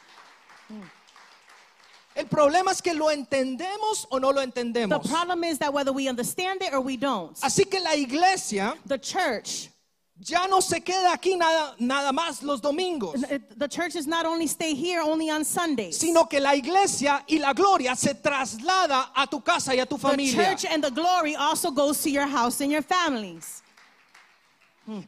[2.16, 6.08] El problema es que lo entendemos o no lo The problem is that whether we
[6.08, 9.70] understand it or we don't, Así que la iglesia the church,
[10.18, 13.24] ya no se queda aquí nada, nada más los domingos,
[13.56, 15.96] the church is not only stay here only on Sundays.
[15.98, 19.96] sino que la iglesia y la gloria se traslada a tu casa y a tu
[19.96, 20.36] familia.
[20.36, 23.62] The church and the glory also goes to your house and your families.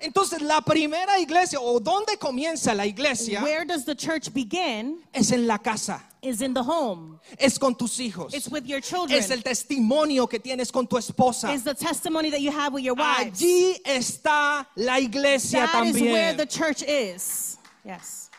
[0.01, 5.03] Entonces la primera iglesia o donde comienza la iglesia Where does the church begin?
[5.13, 7.19] es en la casa, Is in the home.
[7.39, 9.19] es con tus hijos, It's with your children.
[9.19, 11.53] es el testimonio que tienes con tu esposa.
[11.53, 13.41] Is the testimony that you have with your wives.
[13.41, 16.37] Allí está la iglesia That is where también.
[16.37, 17.59] the church is.
[17.85, 18.31] Yes.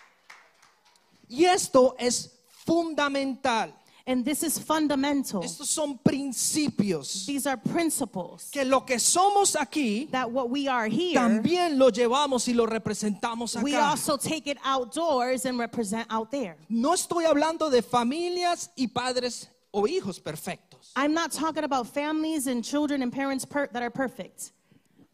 [1.29, 2.29] Y esto es
[2.65, 3.73] fundamental.
[4.05, 5.43] And this is fundamental.
[5.43, 10.89] Estos son principios These are principles que lo que somos aquí that what we are
[10.89, 13.63] here, también lo llevamos y lo representamos acá.
[13.63, 16.57] we also take it outdoors and represent out there.
[16.67, 20.91] No estoy hablando de familias y padres o hijos perfectos.
[20.97, 24.51] I'm not talking about families and children and parents per- that are perfect.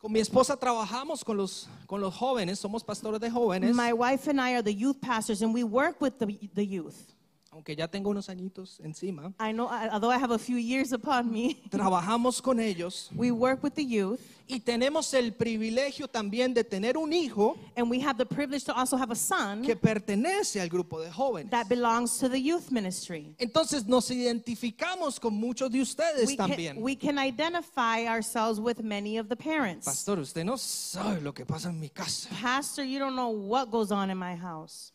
[0.01, 4.27] Con mi esposa trabajamos con los, con los jóvenes, somos pastores de jóvenes, My wife
[4.27, 7.13] and I are the youth pastors and we work with the, the youth.
[7.51, 9.33] Aunque ya tengo unos añitos encima.
[9.39, 13.63] I know, although I have a few years upon me, Trabajamos con ellos we work
[13.63, 18.17] with the youth y tenemos el privilegio también de tener un hijo and we have
[18.17, 21.49] the privilege to also have a son que pertenece al grupo de jóvenes.
[21.49, 23.33] that belongs to the youth ministry.
[23.39, 26.75] Entonces nos identificamos con muchos de ustedes We también.
[26.75, 29.85] can, we can identify ourselves with many of the parents.
[29.85, 32.29] Pastor, usted no sabe lo que pasa en mi casa.
[32.41, 34.91] Pastor, you don't know what goes on in my house.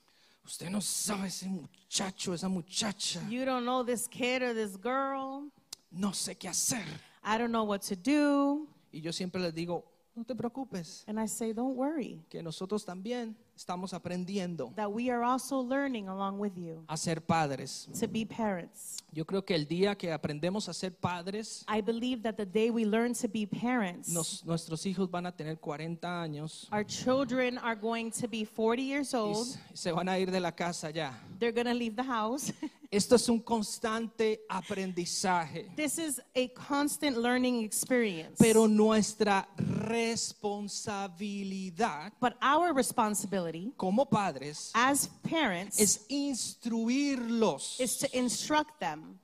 [0.47, 3.21] Usted no sabe ese muchacho, esa muchacha.
[3.29, 5.49] You don't know this kid or this girl.
[5.93, 6.83] No sé qué hacer.
[7.23, 8.67] I don't know what to do.
[8.93, 9.85] Y yo siempre les digo,
[10.17, 15.11] no te preocupes, And I say, don't worry, que nosotros también estamos aprendiendo that we
[15.11, 17.89] are also learning along with you a ser padres.
[17.99, 18.99] to be parents.
[19.13, 22.71] Yo creo que el día que aprendemos a ser padres, I believe that the day
[22.71, 27.59] we learn to be parents, nos- nuestros hijos van a tener 40 años our children
[27.59, 29.37] are going to be 40 years y old.
[29.49, 31.13] s- se van a ir de la casa ya.
[31.39, 32.53] They're going to leave the house.
[32.95, 38.37] Esto es un constante aprendizaje, this is a constant learning experience.
[38.39, 47.81] pero nuestra responsabilidad but our responsibility como padres as parents es instruirlos.
[47.81, 49.19] is to instruct them.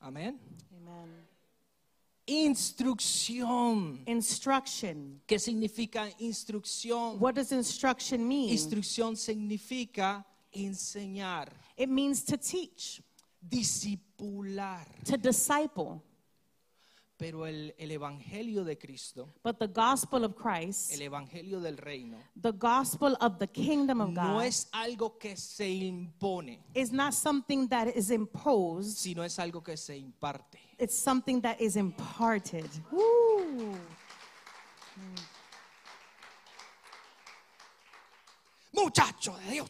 [0.00, 0.38] Amén.
[0.76, 1.08] Amen.
[2.26, 4.02] Instrucción.
[4.06, 5.22] Instruction.
[5.26, 7.18] ¿Qué significa instrucción?
[7.18, 8.50] What does instruction mean?
[8.50, 10.26] Instrucción significa
[10.66, 13.02] enseñar, It means to teach,
[13.40, 14.86] discipular.
[15.04, 16.02] to disciple.
[17.16, 22.16] Pero el, el evangelio de Cristo, But the gospel of Christ, el evangelio del reino,
[22.40, 27.12] the gospel of the kingdom of no God, es algo que se impone, is not
[27.14, 30.58] something that is imposed, sino es algo que se imparte.
[30.78, 32.68] it's something that is imparted.
[32.92, 33.74] Woo.
[38.72, 39.68] Muchacho de Dios.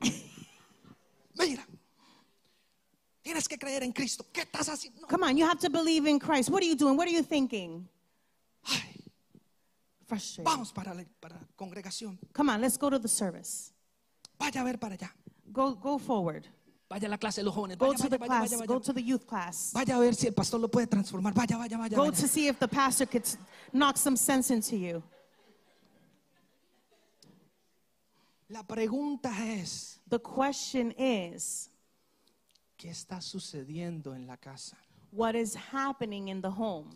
[1.38, 1.66] Mira,
[3.22, 4.24] Tienes que creer en Cristo.
[4.32, 5.00] ¿Qué estás haciendo?
[5.00, 5.08] No.
[5.08, 6.48] Come on, you have to believe in Christ.
[6.48, 6.96] What are you doing?
[6.96, 7.88] What are you thinking?
[8.64, 9.02] Ay,
[10.06, 10.44] Frustrated.
[10.44, 12.18] vamos para la, para la congregación.
[12.32, 13.72] Come on, let's go to the service.
[14.38, 15.10] Vaya a ver para allá.
[15.52, 16.46] Go go forward.
[16.88, 17.76] Vaya a la clase de los jóvenes.
[17.78, 18.58] Go Vaya, to the vaya, vaya, class.
[18.58, 19.72] vaya, Go to the youth class.
[19.74, 21.34] Vaya a ver si el pastor lo puede transformar.
[21.34, 21.96] Vaya, vaya, vaya.
[21.96, 22.12] Go vaya.
[22.12, 23.26] to see if the pastor could
[23.72, 25.02] knock some sense into you.
[28.48, 31.68] La pregunta es, The question is,
[32.76, 34.76] ¿qué está sucediendo en la casa?
[35.12, 36.90] what is happening in the home?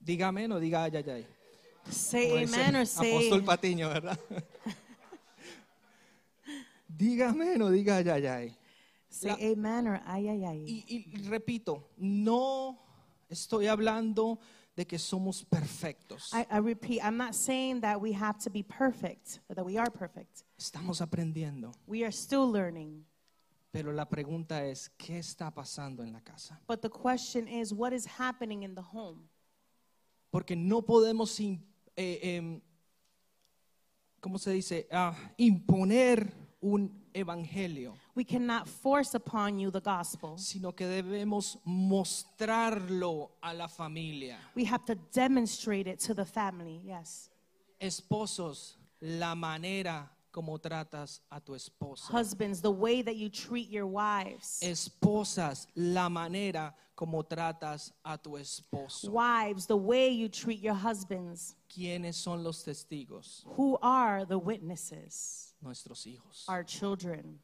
[0.00, 1.26] Diga amén o diga ay, ay, ay.
[1.90, 4.18] Say Como dice amen or say Apóstol Patiño, ¿verdad?
[6.88, 8.56] diga amén o diga ay, ay, ay.
[9.08, 10.58] say La- amen or ay ay ay.
[10.66, 12.78] Y, y repito, no
[13.28, 14.38] estoy hablando
[14.76, 16.32] de que somos perfectos.
[16.34, 19.78] I, I repeat, I'm not saying that we have to be perfect or that we
[19.78, 20.44] are perfect.
[20.58, 21.72] Estamos aprendiendo.
[21.86, 23.04] We are still learning.
[23.72, 26.60] Pero la pregunta es, ¿qué está pasando en la casa?
[26.66, 29.28] But the question is, what is happening in the home?
[30.30, 31.38] Porque no podemos,
[31.96, 32.60] eh, em,
[34.20, 34.86] ¿cómo se dice?
[34.90, 40.38] Ah, imponer un evangelio, We cannot force upon you the gospel.
[40.38, 44.38] sino que debemos mostrarlo a la familia.
[44.54, 46.80] We have to demonstrate it to the family.
[46.84, 47.30] Yes.
[47.80, 52.12] Esposos, la manera como tratas a tu esposa.
[52.12, 54.60] Husbands, the way that you treat your wives.
[54.62, 59.10] Esposas, la manera como tratas a tu esposo.
[59.10, 61.56] Wives, the way you treat your husbands.
[61.70, 63.44] ¿Quiénes son los testigos?
[63.56, 65.54] Who are the witnesses?
[65.62, 66.44] Nuestros hijos.
[66.50, 67.38] Our children.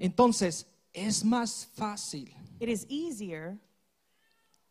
[0.00, 3.56] Entonces, es más fácil It is easier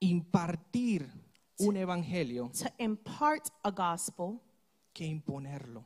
[0.01, 1.09] impartir
[1.57, 4.41] un evangelio to impart a gospel
[4.93, 5.85] que imponerlo.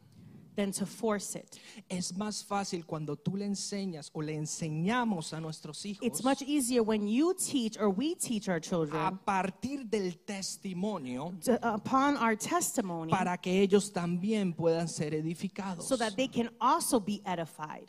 [0.56, 1.60] than to force it.
[1.90, 6.42] Es más fácil cuando tú le enseñas o le enseñamos a nuestros hijos It's much
[6.42, 12.16] easier when you teach or we teach our a children partir del testimonio to, upon
[12.18, 15.86] our testimony para que ellos también puedan ser edificados.
[15.86, 17.88] so that they can also be edified.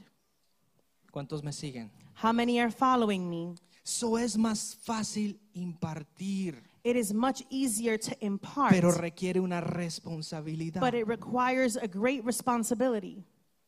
[1.12, 1.90] ¿Cuántos me siguen?
[2.14, 3.54] How many are following me?
[3.84, 10.80] Eso es más fácil impartir, It is much easier to impart, pero requiere una responsabilidad.
[10.80, 13.24] but it requires a great responsibility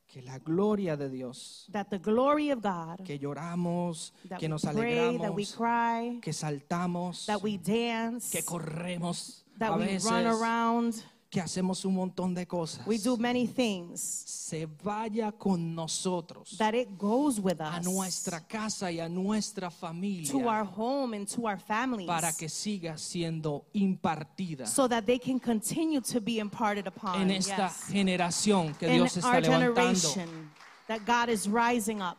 [0.07, 4.51] Que la gloria de Dios, that the glory of God, que lloramos, that que we
[4.51, 9.75] nos pray, that we alegramos, cry, que saltamos, that we dance, que corremos that a
[9.77, 12.85] we veces, run around, que hacemos un montón de cosas.
[12.87, 18.39] we do many things, Se vaya con nosotros that it goes with a us nuestra
[18.47, 22.97] casa y a nuestra to familia our home and to our families para que siga
[22.97, 27.91] siendo impartida so that they can continue to be imparted upon en esta yes.
[27.91, 30.13] generación que in Dios está our levantando.
[30.15, 30.51] generation
[30.87, 32.17] that God is rising up.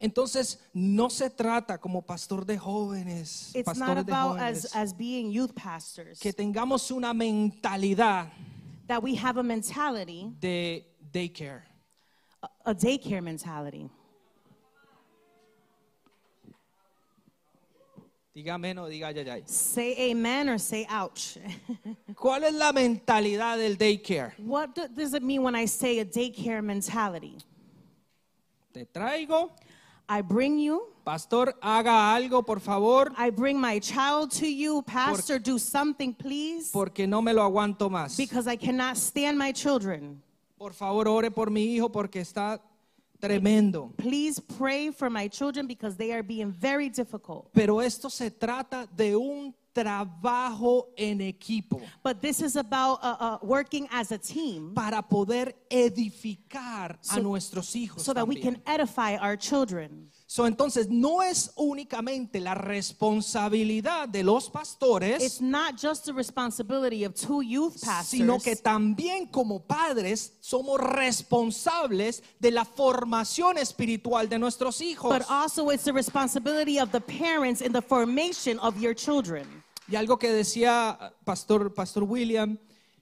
[0.00, 4.76] Entonces, no se trata como pastor de jóvenes, It's not pastores de about as, jóvenes,
[4.76, 8.30] as being youth pastors que tengamos una mentalidad
[8.86, 11.62] that we have a mentality, de daycare.
[12.42, 13.90] a, a daycare mentality.
[18.38, 19.42] Diga o diga ay, ay.
[19.46, 21.38] Say amen or say ouch.
[22.14, 24.38] ¿Cuál es la mentalidad del daycare?
[24.38, 27.38] what do, does it mean when I say a daycare mentality?
[28.72, 29.50] Te traigo,
[30.08, 35.38] I bring you, pastor, haga algo por favor, I bring my child to you, pastor,
[35.38, 38.16] do something please, porque no me lo aguanto más.
[38.16, 40.22] because I cannot stand my children.
[40.58, 42.58] Por favor, ore por mi hijo porque está
[43.20, 43.92] tremendo.
[43.96, 47.50] Please pray for my children because they are being very difficult.
[47.52, 53.38] Pero esto se trata de un trabajo en equipo But this is about uh, uh,
[53.42, 58.02] working as a team para poder edificar a So- nuestros hijos.
[58.02, 60.10] so that we can edify our children.
[60.30, 67.04] So, entonces, no es únicamente la responsabilidad de los It's pastores, not just the responsibility
[67.04, 74.28] of two youth pastors, sino que también como padres somos responsables de la formación espiritual
[74.28, 75.10] de nuestros hijos.
[75.10, 79.46] but also it's the responsibility of the parents in the formation of your children.
[79.90, 82.58] Y algo que decía uh, Pastor, Pastor William,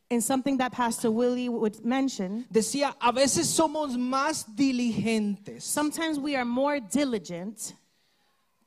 [0.08, 6.36] And something that Pastor Willie would mention, decía, a veces somos más diligentes sometimes we
[6.36, 7.74] are more diligent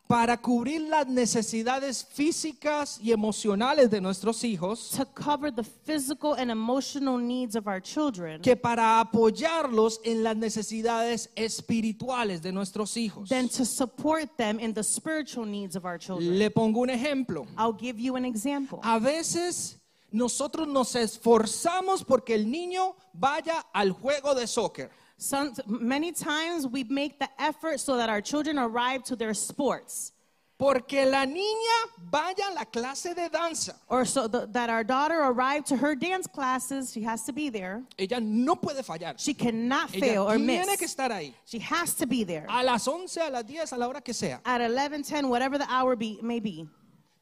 [0.09, 6.49] para cubrir las necesidades físicas y emocionales de nuestros hijos to cover the physical and
[6.49, 13.29] emotional needs of our children que para apoyarlos en las necesidades espirituales de nuestros hijos.
[13.29, 16.39] than to support them in the spiritual needs of our children.
[16.39, 17.45] Le pongo un ejemplo.
[17.55, 18.79] I'll give you an example.
[18.81, 19.77] A veces
[20.11, 24.89] nosotros nos esforzamos porque el niño vaya al juego de soccer.
[25.21, 30.13] Some, many times we make the effort so that our children arrive to their sports,
[30.57, 31.77] Porque la niña
[32.11, 33.75] vaya a la clase de danza.
[33.89, 36.91] or so th- that our daughter arrive to her dance classes.
[36.93, 37.81] She has to be there.
[37.97, 39.15] Ella no puede fallar.
[39.17, 40.77] She cannot Ella fail or tiene miss.
[40.77, 41.33] que estar ahí.
[41.45, 44.13] She has to be there A las 11, a las 10, a la hora que
[44.13, 44.39] sea.
[44.45, 46.65] at 11, 10, whatever the hour be, may be.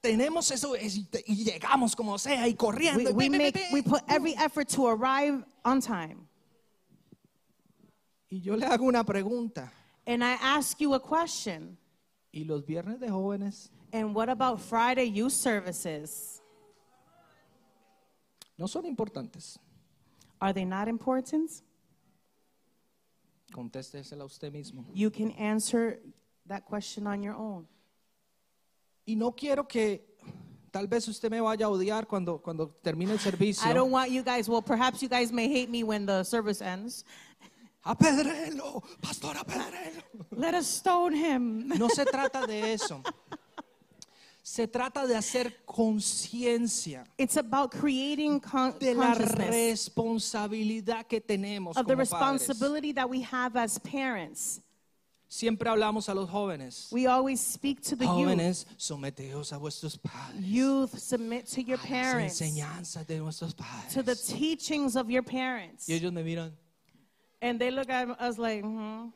[0.04, 3.12] Tenemos eso y llegamos como sea y corriendo.
[3.14, 6.27] We, we make we put every effort to arrive on time.
[8.30, 9.72] Y yo le hago una pregunta.
[10.06, 11.78] And I ask you a question.
[12.32, 16.42] ¿Y los viernes de jóvenes And what about Friday youth services?
[18.58, 19.60] no son importantes?
[20.42, 21.50] Are they not important?
[23.52, 24.86] Contéstesela usted mismo.
[24.94, 26.00] You can answer
[26.48, 27.68] that question on your own.
[29.06, 30.02] Y no quiero que
[30.72, 33.66] tal vez usted me vaya a odiar cuando, cuando termine el servicio.
[33.66, 36.62] I don't want you guys, well, perhaps you guys may hate me when the service
[36.62, 37.06] ends.
[37.96, 39.34] Pastor.
[40.32, 41.68] Let us stone him.
[41.70, 43.02] No se trata de eso.
[44.44, 51.76] Se trata de hacer conciencia It's about creating con- de la consciousness responsabilidad que tenemos
[51.76, 52.48] of the como padres.
[52.48, 54.62] responsibility that we have as parents.
[55.30, 56.88] Siempre hablamos a los jóvenes.
[56.94, 58.30] We always speak to the youth.
[58.30, 60.42] Jóvenes, someteos a vuestros padres.
[60.42, 63.54] Youth, submit to your a las parents, enseñanzas de nuestros
[63.94, 65.90] to the teachings of your parents.
[65.90, 66.56] Y ellos me miran,
[67.42, 69.08] And they look at us like, hmm,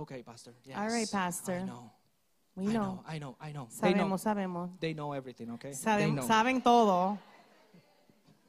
[0.00, 0.52] okay, pastor.
[0.64, 1.60] Yes, All right, pastor.
[1.62, 1.90] I know.
[2.56, 3.00] we I know.
[3.06, 3.36] I know.
[3.40, 3.68] I know.
[3.80, 4.04] They know.
[4.04, 4.70] Sabemos, sabemos.
[4.80, 5.70] They know everything, okay?
[5.70, 6.22] they Saben, know.
[6.26, 7.18] saben todo.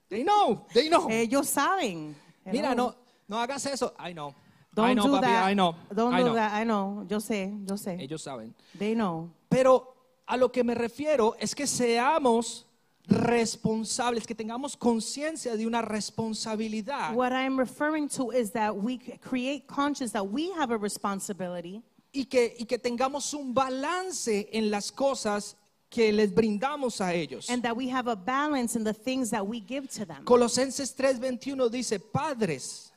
[0.09, 0.65] They know.
[0.73, 1.07] They know.
[1.09, 2.15] Ellos saben.
[2.45, 2.89] Mira, Hello.
[2.89, 2.95] no,
[3.27, 3.93] no hagas eso.
[3.99, 4.33] I know.
[4.73, 5.21] Don't I know, do papi.
[5.21, 5.45] that.
[5.45, 5.75] I know.
[5.93, 6.33] Don't I do know.
[6.35, 6.53] that.
[6.53, 7.05] I know.
[7.09, 7.97] Yo sé, yo sé.
[8.01, 8.53] Ellos saben.
[8.77, 9.29] They know.
[9.49, 9.95] Pero
[10.27, 12.64] a lo que me refiero es que seamos
[13.07, 19.67] responsables, que tengamos conciencia de una responsabilidad What I'm referring to is that we create
[19.67, 21.81] conscious that we have a responsibility
[22.13, 25.55] y que, y que tengamos un balance en las cosas
[25.89, 27.49] que les brindamos a ellos.
[27.49, 30.23] and that we have a balance in the things that we give to them.
[30.25, 32.91] Colosenses 3:21 dice, padres,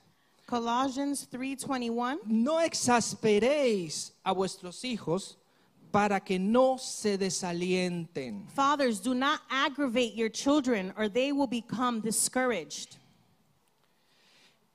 [0.46, 5.36] Colossians 3:21 no exasperéis a vuestros hijos
[5.92, 8.46] para que no se desalienten.
[8.48, 12.96] Fathers, do not aggravate your children or they will become discouraged.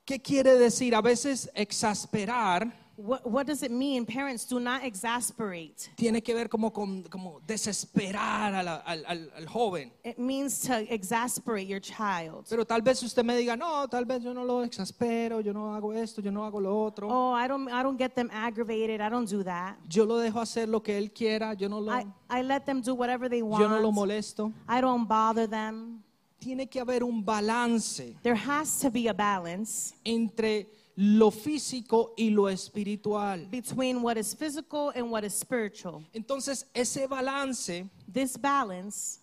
[0.06, 0.94] ¿Qué quiere decir?
[0.94, 4.06] A veces exasperar What, what does it mean?
[4.06, 5.90] Parents, do not exasperate.
[5.96, 9.92] tiene que ver como con como desesperar a la- al, al- al joven.
[10.04, 12.46] It means to exasperate your child.
[12.50, 15.74] Pero tal vez usted me diga, no, tal vez yo no lo exaspero, yo no
[15.76, 17.08] hago esto, yo no hago lo otro.
[17.10, 19.02] Oh, I don't I don't get them aggravated.
[19.02, 19.76] I don't do that.
[19.90, 22.82] Yo lo dejo hacer lo que él quiera, yo no lo, I, I let them
[22.82, 23.96] do whatever they yo no lo want.
[23.96, 24.54] molesto.
[24.68, 26.04] I don't bother them.
[26.40, 32.30] Tiene que haber un balance There has to be a balance entre lo físico y
[32.30, 33.48] lo espiritual.
[33.50, 36.04] between what is physical and what is spiritual.
[36.14, 39.20] Entonces, ese balance This balance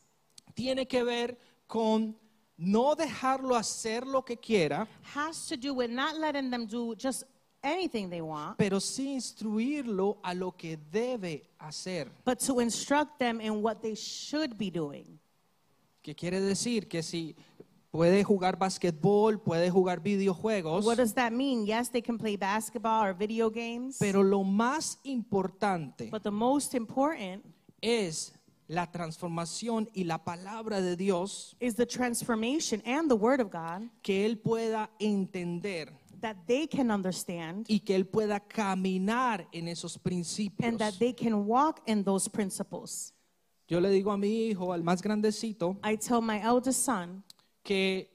[0.54, 1.36] tiene que ver
[1.68, 2.16] con
[2.58, 7.22] no dejarlo hacer lo que quiera, has to do with not letting them do just
[7.62, 12.08] anything they want, pero sí instruirlo a lo que debe hacer.
[12.24, 15.18] but to instruct them in what they should be doing.
[16.02, 16.88] ¿Qué quiere decir?
[16.88, 17.34] Que si
[17.90, 21.66] puede jugar basquetbol, puede jugar videojuegos, What does that mean?
[21.66, 26.74] Yes, they can play basketball or video games, pero lo más importante but the most
[26.74, 27.44] important
[27.80, 28.32] es
[28.68, 33.88] la transformación y la palabra de Dios is the transformation and the word of God
[34.02, 39.98] que él pueda entender that they can understand y que él pueda caminar en esos
[39.98, 40.68] principios.
[40.68, 43.12] and that they can walk in those principles.
[43.66, 47.22] Yo le digo a mi hijo, al más grandecito, I tell my eldest son,
[47.62, 48.10] que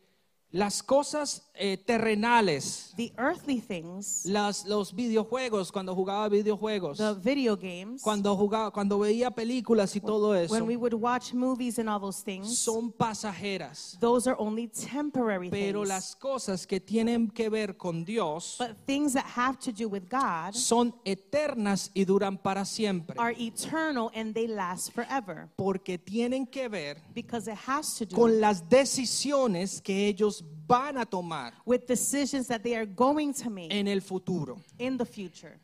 [0.52, 7.56] las cosas eh, terrenales, the earthly things, las, los videojuegos, cuando jugaba videojuegos, the video
[7.56, 11.90] games, cuando jugaba, cuando veía películas y todo eso, when we would watch movies and
[11.90, 13.98] all those things, son pasajeras.
[14.00, 15.90] those are only temporary Pero things.
[15.90, 20.10] las cosas que tienen que ver con Dios But things that have to do with
[20.10, 23.16] God son eternas y duran para siempre.
[23.18, 25.50] are eternal and they last forever.
[25.56, 30.98] Porque tienen que ver because it has to do con las decisiones que ellos van
[30.98, 34.62] a tomar with decisions that they are going to make en el futuro.
[34.80, 35.60] in the future.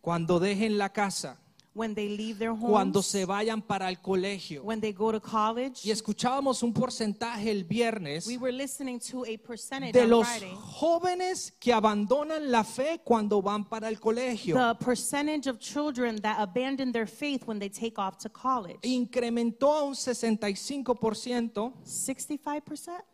[0.00, 1.36] Cuando dejen la casa,
[1.74, 4.62] when they leave their cuando homes, se vayan para el colegio.
[4.64, 5.84] when they go to college.
[5.84, 10.56] Y escuchábamos un porcentaje el viernes We were listening to a percentage de los Friday.
[10.56, 14.56] jóvenes que abandonan la fe cuando van para el colegio.
[14.56, 18.78] The percentage of children that abandon their faith when they take off to college.
[18.82, 21.74] Incrementó a un 65%.
[21.84, 23.04] 65%?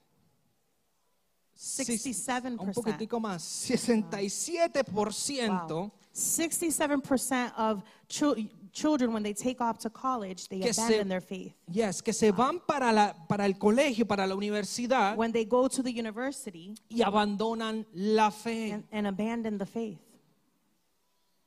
[1.55, 2.61] Sí, 67%.
[2.61, 3.43] Un poquitico más.
[3.43, 5.93] 67% Wow.
[6.13, 11.21] 67% of chil- children, when they take off to college, they Que se- abandon their
[11.21, 11.55] faith.
[11.69, 15.69] yes, que se van para, la, para el colegio, para la universidad When they go
[15.69, 19.99] to the university y abandonan la fe and, and abandon the faith.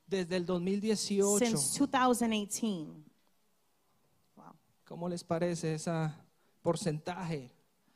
[0.05, 1.39] desde el 2018.
[1.39, 3.03] Since 2018.
[4.36, 4.55] Wow.
[4.86, 5.91] ¿Cómo les parece ese
[6.62, 7.51] porcentaje?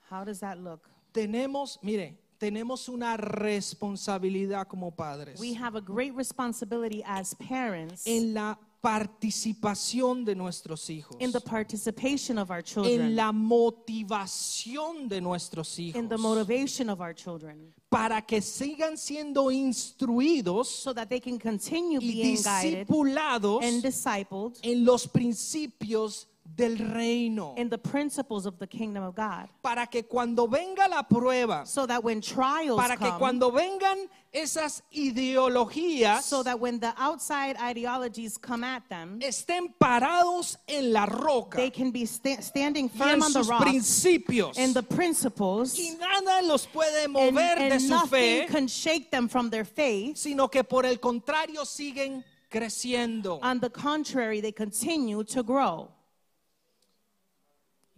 [0.09, 0.89] How does that look?
[1.11, 8.33] Tenemos, mire, tenemos una responsabilidad como padres We have a great responsibility as parents en
[8.33, 15.21] la participación de nuestros hijos, in the participation of our en children, la motivación de
[15.21, 21.07] nuestros hijos, in the motivation of our children, para que sigan siendo instruidos so that
[21.09, 27.69] they can continue y being guided discipulados and discipled en los principios del reino, in
[27.69, 29.47] the principles of the kingdom of God.
[29.63, 34.09] para que cuando venga la prueba, So that when trials para que come, cuando vengan
[34.33, 41.05] esas ideologías, so that when the outside ideologies come at them, estén parados en la
[41.05, 44.57] roca they can be sta- standing firm on the rock principios.
[44.57, 49.09] in the principles, Y nada los puede and, mover de su nothing fe, can shake
[49.11, 50.17] them from their faith.
[50.17, 53.39] sino que por el contrario siguen creciendo.
[53.41, 55.89] On the contrary, they continue to grow.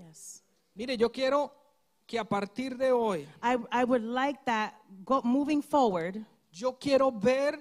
[0.08, 0.44] Yes.
[0.76, 1.52] Mire, yo quiero
[2.06, 4.74] que a partir de hoy, I, I would like that
[5.06, 7.60] go, moving forward, yo quiero ver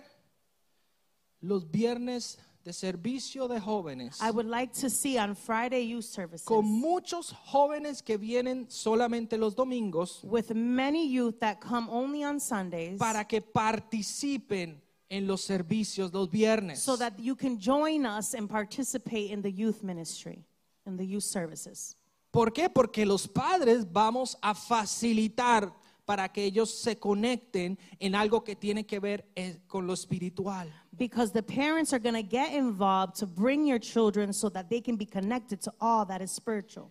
[1.40, 6.46] los viernes de servicio de jóvenes I would like to see on Friday youth services
[6.46, 12.38] con muchos jóvenes que vienen solamente los domingos with many youth that come only on
[12.38, 16.80] Sundays para que participen en los servicios los viernes.
[16.80, 20.46] so that you can join us and participate in the youth ministry,
[20.86, 21.96] in the youth services.
[22.32, 22.68] ¿Por qué?
[22.70, 25.72] Porque los padres vamos a facilitar
[26.06, 30.66] para que ellos se conecten en algo que tiene que ver eh, con lo espiritual.
[30.98, 34.80] Because the parents are going to get involved to bring your children so that they
[34.80, 36.90] can be connected to all that is spiritual.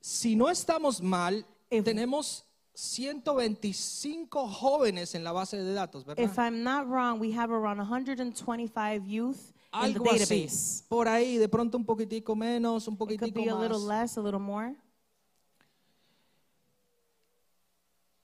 [0.00, 6.24] Si no estamos mal, If- tenemos 125 jóvenes en la base de datos, ¿verdad?
[6.24, 10.18] If I'm not wrong, we have around 125 youth in the Algo así.
[10.18, 10.84] database.
[10.88, 13.86] Por ahí, de pronto un poquitico menos, un It could poquitico be a little más.
[13.88, 14.74] less, a little more.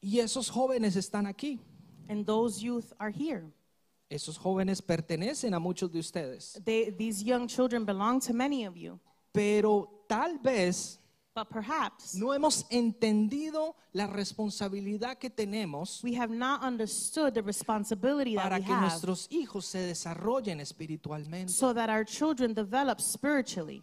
[0.01, 1.61] Y esos jóvenes están aquí.
[2.09, 3.45] And those youth are here.
[4.11, 6.59] Esos jóvenes pertenecen a muchos de ustedes.
[6.65, 8.99] They, these young children belong to many of you.
[9.33, 10.98] Pero tal vez
[11.39, 18.35] But perhaps no hemos entendido la responsabilidad que tenemos we have not understood the responsibility
[18.35, 21.51] that para we que have nuestros hijos se desarrollen espiritualmente.
[21.51, 23.83] so that our children develop spiritually.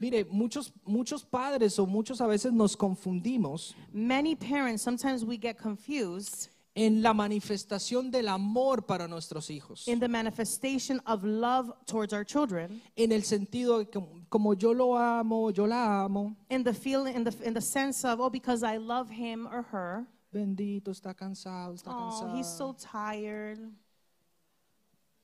[0.00, 5.56] Mire, muchos, muchos padres o muchos a veces nos confundimos Many parents, sometimes we get
[5.58, 9.86] confused en la manifestación del amor para nuestros hijos.
[9.86, 14.74] in the manifestation of love towards our children, En el sentido de que como yo
[14.74, 18.28] lo amo, yo la amo, in the feeling, in the in the sense of, oh,
[18.30, 20.04] because I love him or her.
[20.32, 22.36] bendito está cansado, está Oh, cansado.
[22.36, 23.58] he's so tired.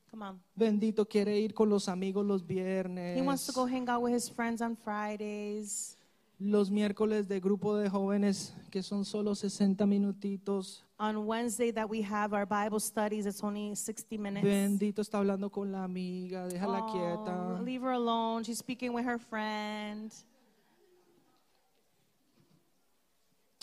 [0.09, 0.41] Come on.
[0.55, 3.17] Bendito quiere ir con los amigos los viernes.
[3.17, 5.97] He wants to go hang out with his friends on Fridays.
[6.39, 10.83] Los miércoles de grupo de jóvenes que son solo 60 minutitos.
[11.01, 14.45] On Wednesday that we have our Bible studies, it's only 60 minutes.
[14.45, 17.59] Bendito está hablando con la amiga, déjala Oh, quieta.
[17.65, 18.43] leave her alone.
[18.43, 20.13] She's speaking with her friend.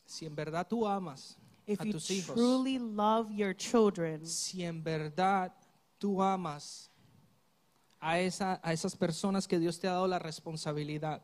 [0.04, 4.64] Si en verdad tú amas If a you tus hijos, truly love your children, si
[4.64, 5.52] en verdad
[6.00, 6.90] tú amas
[8.00, 11.20] a, esa, a esas personas que Dios te ha dado la responsabilidad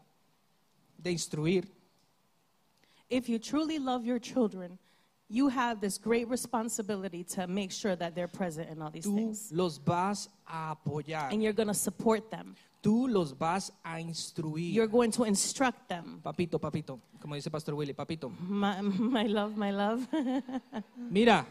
[0.97, 1.67] de instruir,
[3.11, 4.79] if you truly love your children,
[5.35, 9.15] you have this great responsibility to make sure that they're present in all these tú
[9.17, 9.51] things.
[9.53, 12.55] los vas a apoyar, And you're going to support them.
[12.83, 14.73] tú los vas a instruir.
[14.73, 16.21] You're going to instruct them.
[16.23, 18.31] Papito, papito, como dice Pastor Willy, papito.
[18.49, 20.07] My, my love, my love.
[21.11, 21.47] Mira,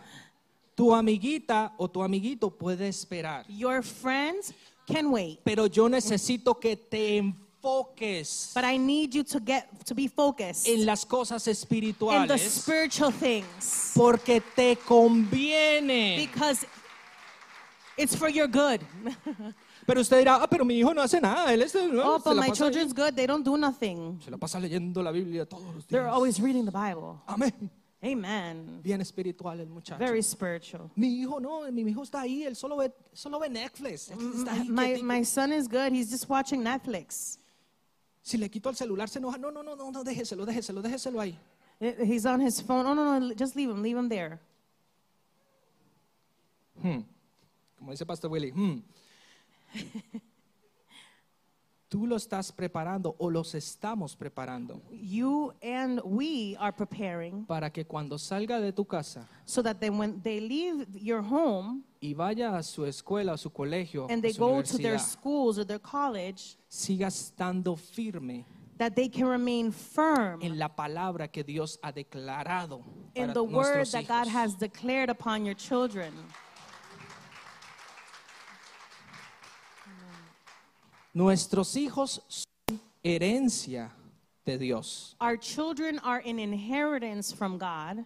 [0.76, 4.54] tu amiguita o tu amiguito puede esperar, your friends
[4.88, 5.40] can wait.
[5.44, 10.68] pero yo necesito que te enfoques But I need you to get to be focused
[10.68, 16.18] en las cosas in the espirituales spiritual things porque te conviene.
[16.18, 16.66] because
[17.96, 18.82] It's for your good.
[19.86, 21.54] Pero usted dirá, ah, pero mi hijo no hace nada.
[21.54, 23.16] Él es, no, oh, se, but la my pasa children's good.
[23.16, 24.20] They don't do nothing.
[24.24, 26.14] se la pasa leyendo la Biblia todos los They're días.
[26.14, 27.22] always reading the Bible.
[27.28, 27.70] Amén.
[28.02, 28.82] Amen.
[28.82, 30.00] Bien espiritual el muchacho.
[30.00, 30.90] Very spiritual.
[30.96, 33.48] Mi hijo no, mi hijo está ahí, él solo ve, solo ve.
[33.48, 35.92] Él está ahí My, my son is good.
[35.92, 37.38] He's just watching Netflix.
[38.24, 39.38] Si le quito el celular se enoja.
[39.38, 41.38] No, no, no, no, no, déjeselo, déjeselo, déjeselo ahí.
[41.80, 42.86] Eh, He's on his phone.
[42.88, 43.84] Oh, no, no, just leave him.
[43.84, 44.40] Leave him there.
[47.78, 48.52] Como dice Pastor Willy.
[48.52, 48.82] hmm.
[51.94, 57.86] Tú lo estás preparando o los estamos preparando You and we are preparing para que
[57.86, 62.58] cuando salga de tu casa so that then when they leave your home y vaya
[62.58, 65.60] a su escuela, a su colegio, and a they su go to their universidad, schools
[65.60, 68.44] or their college, siga estando firme
[68.80, 72.82] that they can remain firm en la palabra que Dios ha declarado
[73.14, 74.34] in para the word nuestros that God hijos.
[74.34, 76.12] has declared upon your children.
[81.14, 83.92] Nuestros hijos son herencia
[84.46, 85.16] de Dios.
[85.22, 88.04] Our children are an inheritance from God.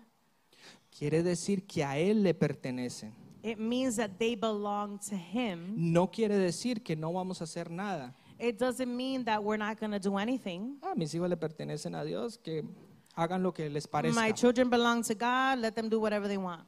[0.98, 3.14] Quiere decir que a Él le pertenecen.
[3.44, 5.74] It means that they belong to Him.
[5.78, 8.14] No quiere decir que no vamos a hacer nada.
[8.40, 10.78] It doesn't mean that we're not going to do anything.
[10.84, 12.64] Ah, mis hijos le pertenecen a Dios, que
[13.16, 14.36] hagan lo que les My parezca.
[14.36, 15.60] children belong to God.
[15.60, 16.64] Let them do whatever they want.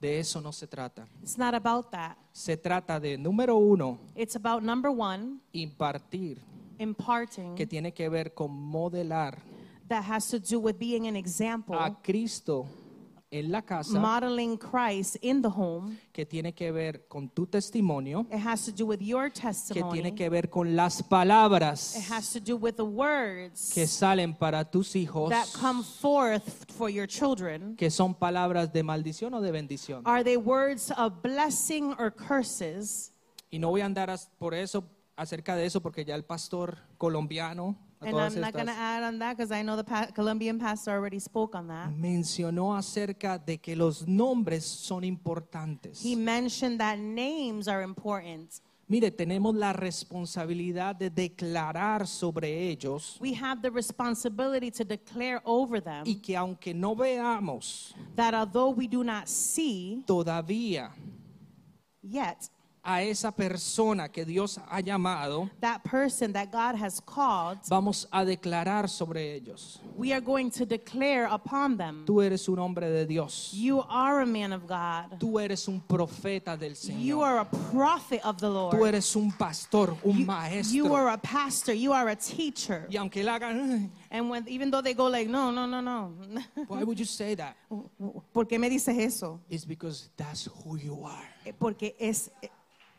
[0.00, 1.06] De eso no se trata.
[1.22, 2.16] It's not about that.
[2.32, 6.38] Se trata de, número uno, It's about number one, impartir,
[6.78, 9.38] imparting, que tiene que ver con modelar
[9.88, 12.66] that has to do with being an example, a Cristo
[13.30, 15.96] en la casa, modeling Christ in the home.
[16.12, 19.92] que tiene que ver con tu testimonio, It has to do with your que testimony.
[19.92, 24.34] tiene que ver con las palabras It has to do with the words que salen
[24.34, 27.74] para tus hijos, that come forth for your children.
[27.76, 30.02] que son palabras de maldición o de bendición.
[30.04, 33.12] Are they words of blessing or curses?
[33.50, 34.84] Y no voy a andar por eso,
[35.16, 39.18] acerca de eso, porque ya el pastor colombiano And I'm not going to add on
[39.20, 41.90] that because I know the pa- Colombian pastor already spoke on that.
[41.90, 46.00] mencionó acerca de que los nombres son importantes.
[46.04, 48.60] He mentioned that names are important.
[48.88, 55.80] Mire, tenemos la responsabilidad de declarar sobre ellos We have the responsibility to declare over
[55.82, 60.92] them y que aunque no veamos that although we do not see todavía
[62.00, 62.48] yet,
[62.86, 68.24] a esa persona que Dios ha llamado, that person that God has called, vamos a
[68.24, 69.80] declarar sobre ellos.
[69.96, 72.04] we are going to declare upon them.
[72.06, 73.50] Tú eres un hombre de Dios.
[73.52, 75.18] You are a man of God.
[75.18, 77.24] Tú eres un profeta del You Señor.
[77.24, 78.76] are a prophet of the Lord.
[78.76, 80.72] Tú eres un pastor, un You, maestro.
[80.74, 81.72] you are a pastor.
[81.74, 82.86] You are a teacher.
[82.88, 85.80] Y aunque él haga, "Ay, And when, even though they go like, no, no, no,
[85.80, 86.12] no.
[86.68, 87.56] why would you say that?
[88.32, 89.40] ¿Por qué me dices eso?
[89.50, 91.28] It's because that's who you are.
[91.44, 92.48] Eh, Porque es, eh,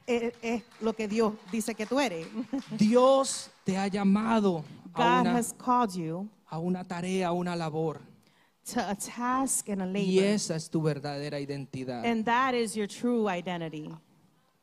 [0.07, 2.25] es lo que Dios dice que tú eres.
[2.77, 7.55] Dios te ha llamado a God una, has called you a una tarea, a una
[7.55, 7.99] labor.
[8.73, 10.23] to a task and a Y labor.
[10.33, 12.05] esa es tu verdadera identidad.
[12.05, 13.89] And that is your true identity.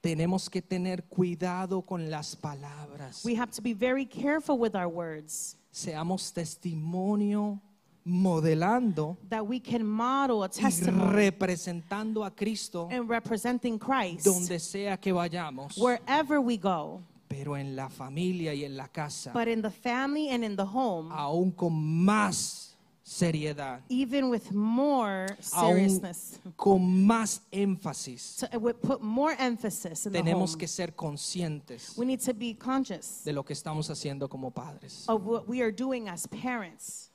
[0.02, 3.24] Tenemos que tener cuidado con las palabras.
[3.24, 7.60] We have to be very careful with our words Seamos testimonio
[8.04, 14.58] modelando that we can model a y testimony representando a Cristo and representing Christ donde
[14.60, 15.76] sea que vayamos.
[15.78, 17.00] wherever we go.
[17.28, 20.64] pero en la familia y en la casa, But in the family and in the
[20.66, 21.72] home, aún con
[22.04, 28.44] más seriedad, even with more aún seriousness, con más énfasis,
[28.82, 30.58] put more emphasis in the tenemos home.
[30.60, 35.04] que ser conscientes We need to be conscious de lo que estamos haciendo como padres.
[35.08, 37.10] of what we are doing as parents.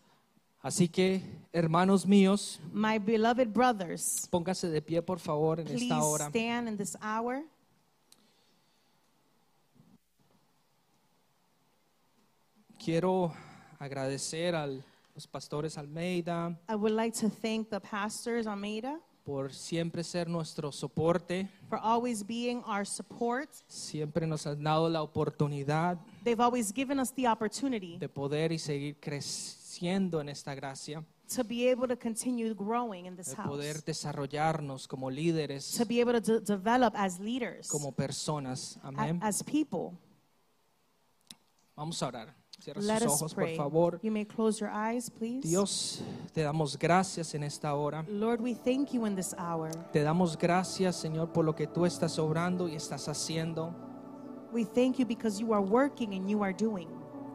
[0.62, 1.22] Así que,
[1.54, 6.28] hermanos míos, My beloved brothers, póngase de pie, por favor, en esta hora.
[6.28, 7.44] stand in this hour.
[12.84, 13.34] Quiero
[13.80, 20.04] agradecer a los pastores Almeida I would like to thank the pastors Almeida por siempre
[20.04, 21.48] ser nuestro soporte.
[21.70, 23.50] for always being our support.
[23.68, 28.58] Siempre nos han dado la oportunidad They've always given us the opportunity de poder y
[28.60, 31.04] seguir creciendo en esta gracia,
[31.34, 36.02] to be able to continue growing in this house, poder desarrollarnos como líderes, to be
[36.02, 38.78] able to de- develop as leaders, como personas.
[38.84, 39.20] Amén.
[39.22, 39.98] as people.
[41.76, 42.36] Vamos a orar.
[42.60, 44.00] Cierra Let sus us ojos, por favor.
[44.04, 45.48] You may close your eyes, please.
[45.48, 46.02] Dios,
[46.34, 48.04] te damos gracias en esta hora.
[48.10, 49.72] Lord, we thank you in this hour.
[49.94, 53.74] Te damos gracias, Señor, por lo que tú estás obrando y estás haciendo.
[54.52, 56.90] We thank you because you are working and you are doing.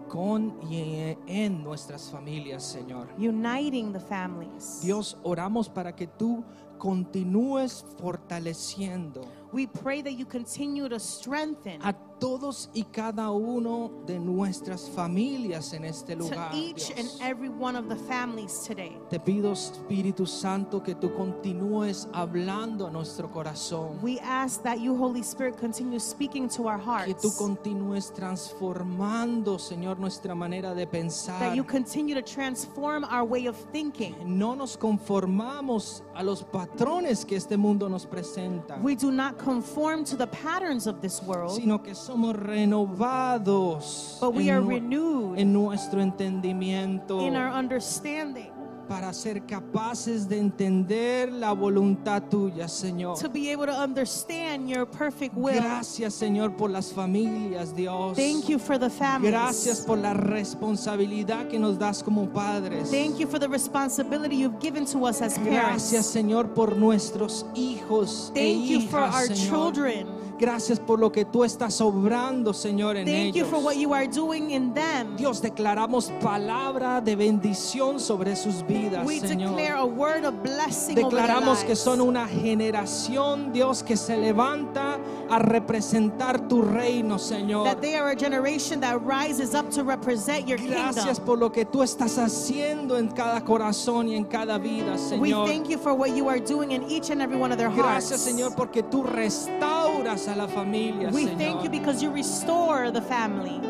[0.09, 3.09] Con y en nuestras familias, Señor.
[3.19, 4.81] uniting the families.
[4.83, 6.45] Dios, oramos para que tú
[6.79, 9.23] continúes fortaleciendo
[9.55, 15.73] We pray that you continue to strengthen a todos y cada uno de nuestras familias
[15.73, 16.51] en este to lugar.
[16.55, 17.19] each and Dios.
[17.23, 18.97] every one of the families today.
[19.11, 23.99] Te pido, Espíritu Santo, que tú continúes hablando a nuestro corazón.
[24.03, 27.39] We ask that you, Holy Spirit, continue speaking to our Que tú hearts.
[27.39, 31.39] continúes transformando, Señor, nuestra manera de pensar.
[31.41, 34.15] That you continue to transform our way of thinking.
[34.25, 40.05] No nos conformamos a los patrones que este mundo nos presenta, We do not conform
[40.05, 45.39] to the patterns of this world, sino que somos renovados but we en, are renewed
[45.39, 48.51] en nuestro entendimiento in our understanding
[48.89, 53.19] para ser capaces de entender la voluntad tuya, Señor.
[53.19, 55.55] to be able to understand your perfect will.
[55.55, 58.17] Gracias, Señor, por las familias, Dios.
[58.17, 59.33] Thank you for the families.
[59.33, 62.91] Gracias por la responsabilidad que nos das como padres.
[62.91, 66.07] Thank you for the responsibility you've given to us as Gracias, parents.
[66.07, 69.49] Señor, por nuestros hijos e Thank you for hijas, our Señor.
[69.49, 70.14] children.
[70.39, 73.49] Gracias por lo que tú estás obrando, Señor, en Thank you ellos.
[73.49, 75.17] for what you are doing in them.
[75.17, 79.51] Dios, declaramos palabra de bendición sobre sus vidas, We Señor.
[79.55, 81.79] declare a word of blessing over their Declaramos que lives.
[81.79, 84.99] son una generación, Dios, que se levanta
[85.35, 87.65] a representar tu reino, Señor.
[87.65, 91.25] that they are a generation that rises up to represent your Gracias kingdom.
[91.25, 95.47] por lo que tú estás haciendo en cada corazón y en cada vida, We Señor.
[95.49, 98.09] thank you for what you are doing in each and every one of their hearts.
[98.11, 101.39] Gracias, Señor, porque tú restauras a la familia, We Señor.
[101.39, 103.61] thank you because you restore the family.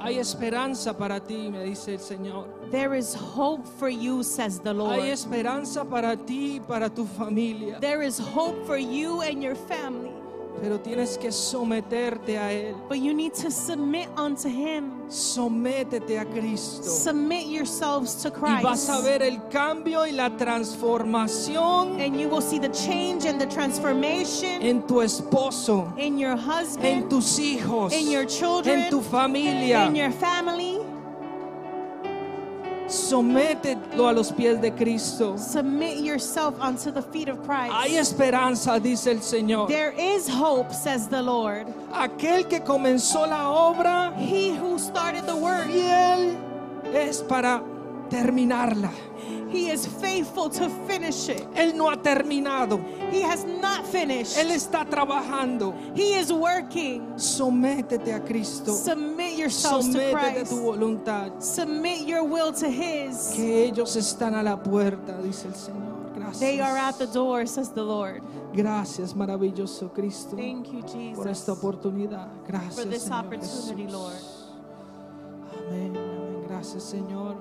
[0.00, 2.46] Hay esperanza para ti, me dice el Señor.
[2.70, 4.98] There is hope for you, says the Lord.
[4.98, 7.78] Hay esperanza para ti para tu familia.
[7.80, 10.19] There is hope for you and your family.
[10.62, 12.74] Pero tienes que someterte a Él.
[12.88, 15.08] But you need to submit unto Him.
[15.08, 16.82] Sométete a Cristo.
[16.84, 18.90] Submit yourselves to Y vas Christ.
[18.90, 23.46] a ver el cambio y la transformación And you will see the change and the
[23.46, 29.00] transformation en tu esposo, in your en husband, tus hijos, in your children, en tu
[29.00, 29.86] familia.
[29.86, 30.69] in your family.
[32.90, 35.36] Somételo a los pies de Cristo.
[35.36, 38.12] Submit yourself unto the feet of Hay Christ.
[38.12, 39.68] esperanza, dice el Señor.
[39.68, 41.66] There is hope, says the Lord.
[41.92, 46.36] Aquel que comenzó la obra, He who started the work, fiel
[46.92, 47.62] es para
[48.10, 48.90] terminarla.
[49.50, 51.44] He is faithful to finish it.
[51.54, 52.78] Él no ha terminado.
[53.10, 54.36] He has not finished.
[54.38, 55.74] Él está trabajando.
[55.94, 57.02] He is working.
[57.16, 58.72] Sométete a Cristo.
[58.72, 60.50] Submit yourselves to Sométete Christ.
[60.52, 61.40] tu voluntad.
[61.42, 63.32] Submit your will to His.
[63.34, 66.12] Que ellos están a la puerta, dice el Señor.
[66.14, 66.40] Gracias.
[66.40, 68.22] They are at the door, says the Lord.
[68.52, 70.80] Gracias, maravilloso Cristo, Thank you,
[71.14, 71.58] por esta Jesus.
[71.58, 72.28] oportunidad.
[72.46, 73.92] Gracias, For this Señor opportunity, Jesús.
[73.92, 74.22] Lord.
[75.68, 76.44] Amén, amén.
[76.48, 77.36] Gracias, Señor.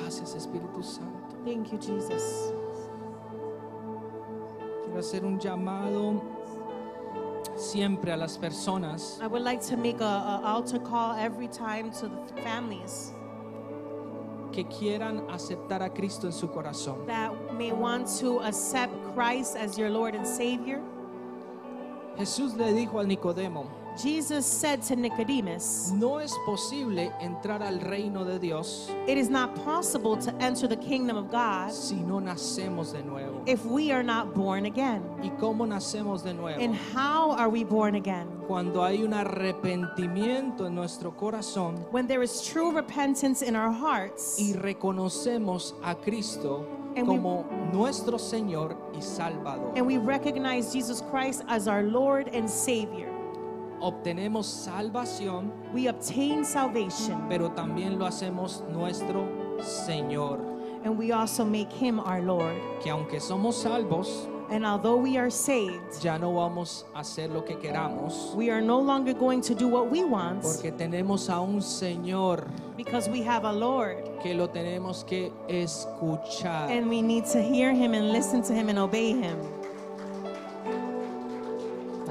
[0.00, 1.36] Gracias, Espíritu Santo.
[1.44, 2.52] Thank you, Jesus.
[4.84, 6.22] Quiero hacer un llamado
[7.56, 11.90] siempre a las personas I would like to make a, a altar call every time
[11.90, 13.12] to the families
[14.52, 17.06] que quieran aceptar a Cristo en su corazón.
[17.06, 20.80] that may want to accept Christ as your Lord and Savior.
[22.18, 23.66] Jesús le dijo al Nicodemo,
[23.96, 29.54] Jesus said to Nicodemus, no es posible entrar al reino de Dios It is not
[29.64, 33.42] possible to enter the kingdom of God si no nacemos de nuevo.
[33.46, 35.02] if we are not born again.
[35.22, 36.60] ¿Y cómo nacemos de nuevo?
[36.60, 38.28] And how are we born again?
[38.46, 44.38] Cuando hay un arrepentimiento en nuestro corazón When there is true repentance in our hearts
[44.38, 46.66] y reconocemos a Cristo
[46.96, 49.72] And we- como nuestro Señor y Salvador.
[49.76, 53.10] and we recognize Jesus Christ as our Lord and Savior.
[53.80, 59.26] Obtenemos salvación, We obtain salvation pero también lo hacemos nuestro
[59.60, 60.40] Señor.
[60.84, 62.56] and we also make Him our Lord.
[62.82, 67.42] Que aunque somos salvos, And although we are saved, ya no vamos a hacer lo
[67.44, 71.40] que queramos, we are no longer going to do what we want porque tenemos a
[71.40, 72.46] un Señor
[72.76, 76.70] because we have a Lord que lo tenemos que escuchar.
[76.70, 79.36] and we need to hear Him and listen to Him and obey Him.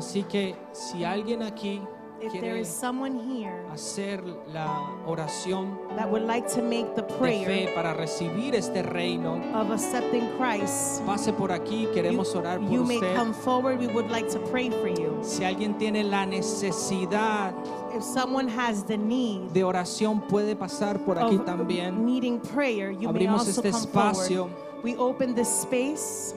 [0.06, 1.82] Así que si alguien aquí
[2.22, 7.02] If there quiere is someone here hacer la oración that would like to make the
[7.02, 12.70] de fe para recibir este reino, of accepting Christ, pase por aquí, queremos orar por
[12.72, 13.16] you may usted.
[13.18, 13.80] come forward.
[13.80, 15.20] We would like to pray for you.
[15.24, 17.54] Si alguien tiene la necesidad
[17.94, 22.06] If someone has the need de oración, puede pasar por aquí of también.
[22.06, 24.48] needing prayer, you may Abrimos also este come espacio.
[24.48, 24.84] forward.
[24.84, 26.34] We open this space.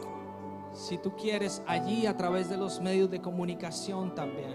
[0.78, 4.54] Si tú quieres, allí a través de los medios de comunicación también,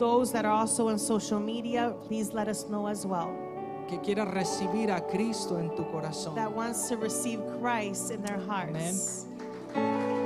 [0.00, 3.28] Those that are also on social media, please let us know as well.
[3.88, 6.34] que quieras recibir a Cristo en tu corazón.
[6.34, 9.26] That wants to receive Christ in their hearts.
[9.72, 10.19] Te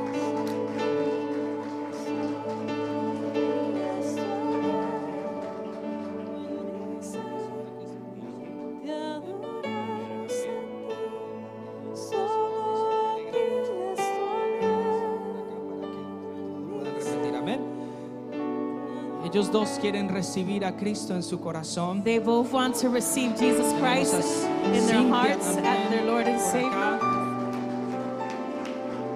[19.54, 22.02] dos quieren recibir a Cristo en su corazón.
[22.02, 24.12] They both want to receive Jesus Christ
[24.64, 26.98] in their hearts as their Lord and Savior.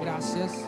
[0.00, 0.67] Gracias.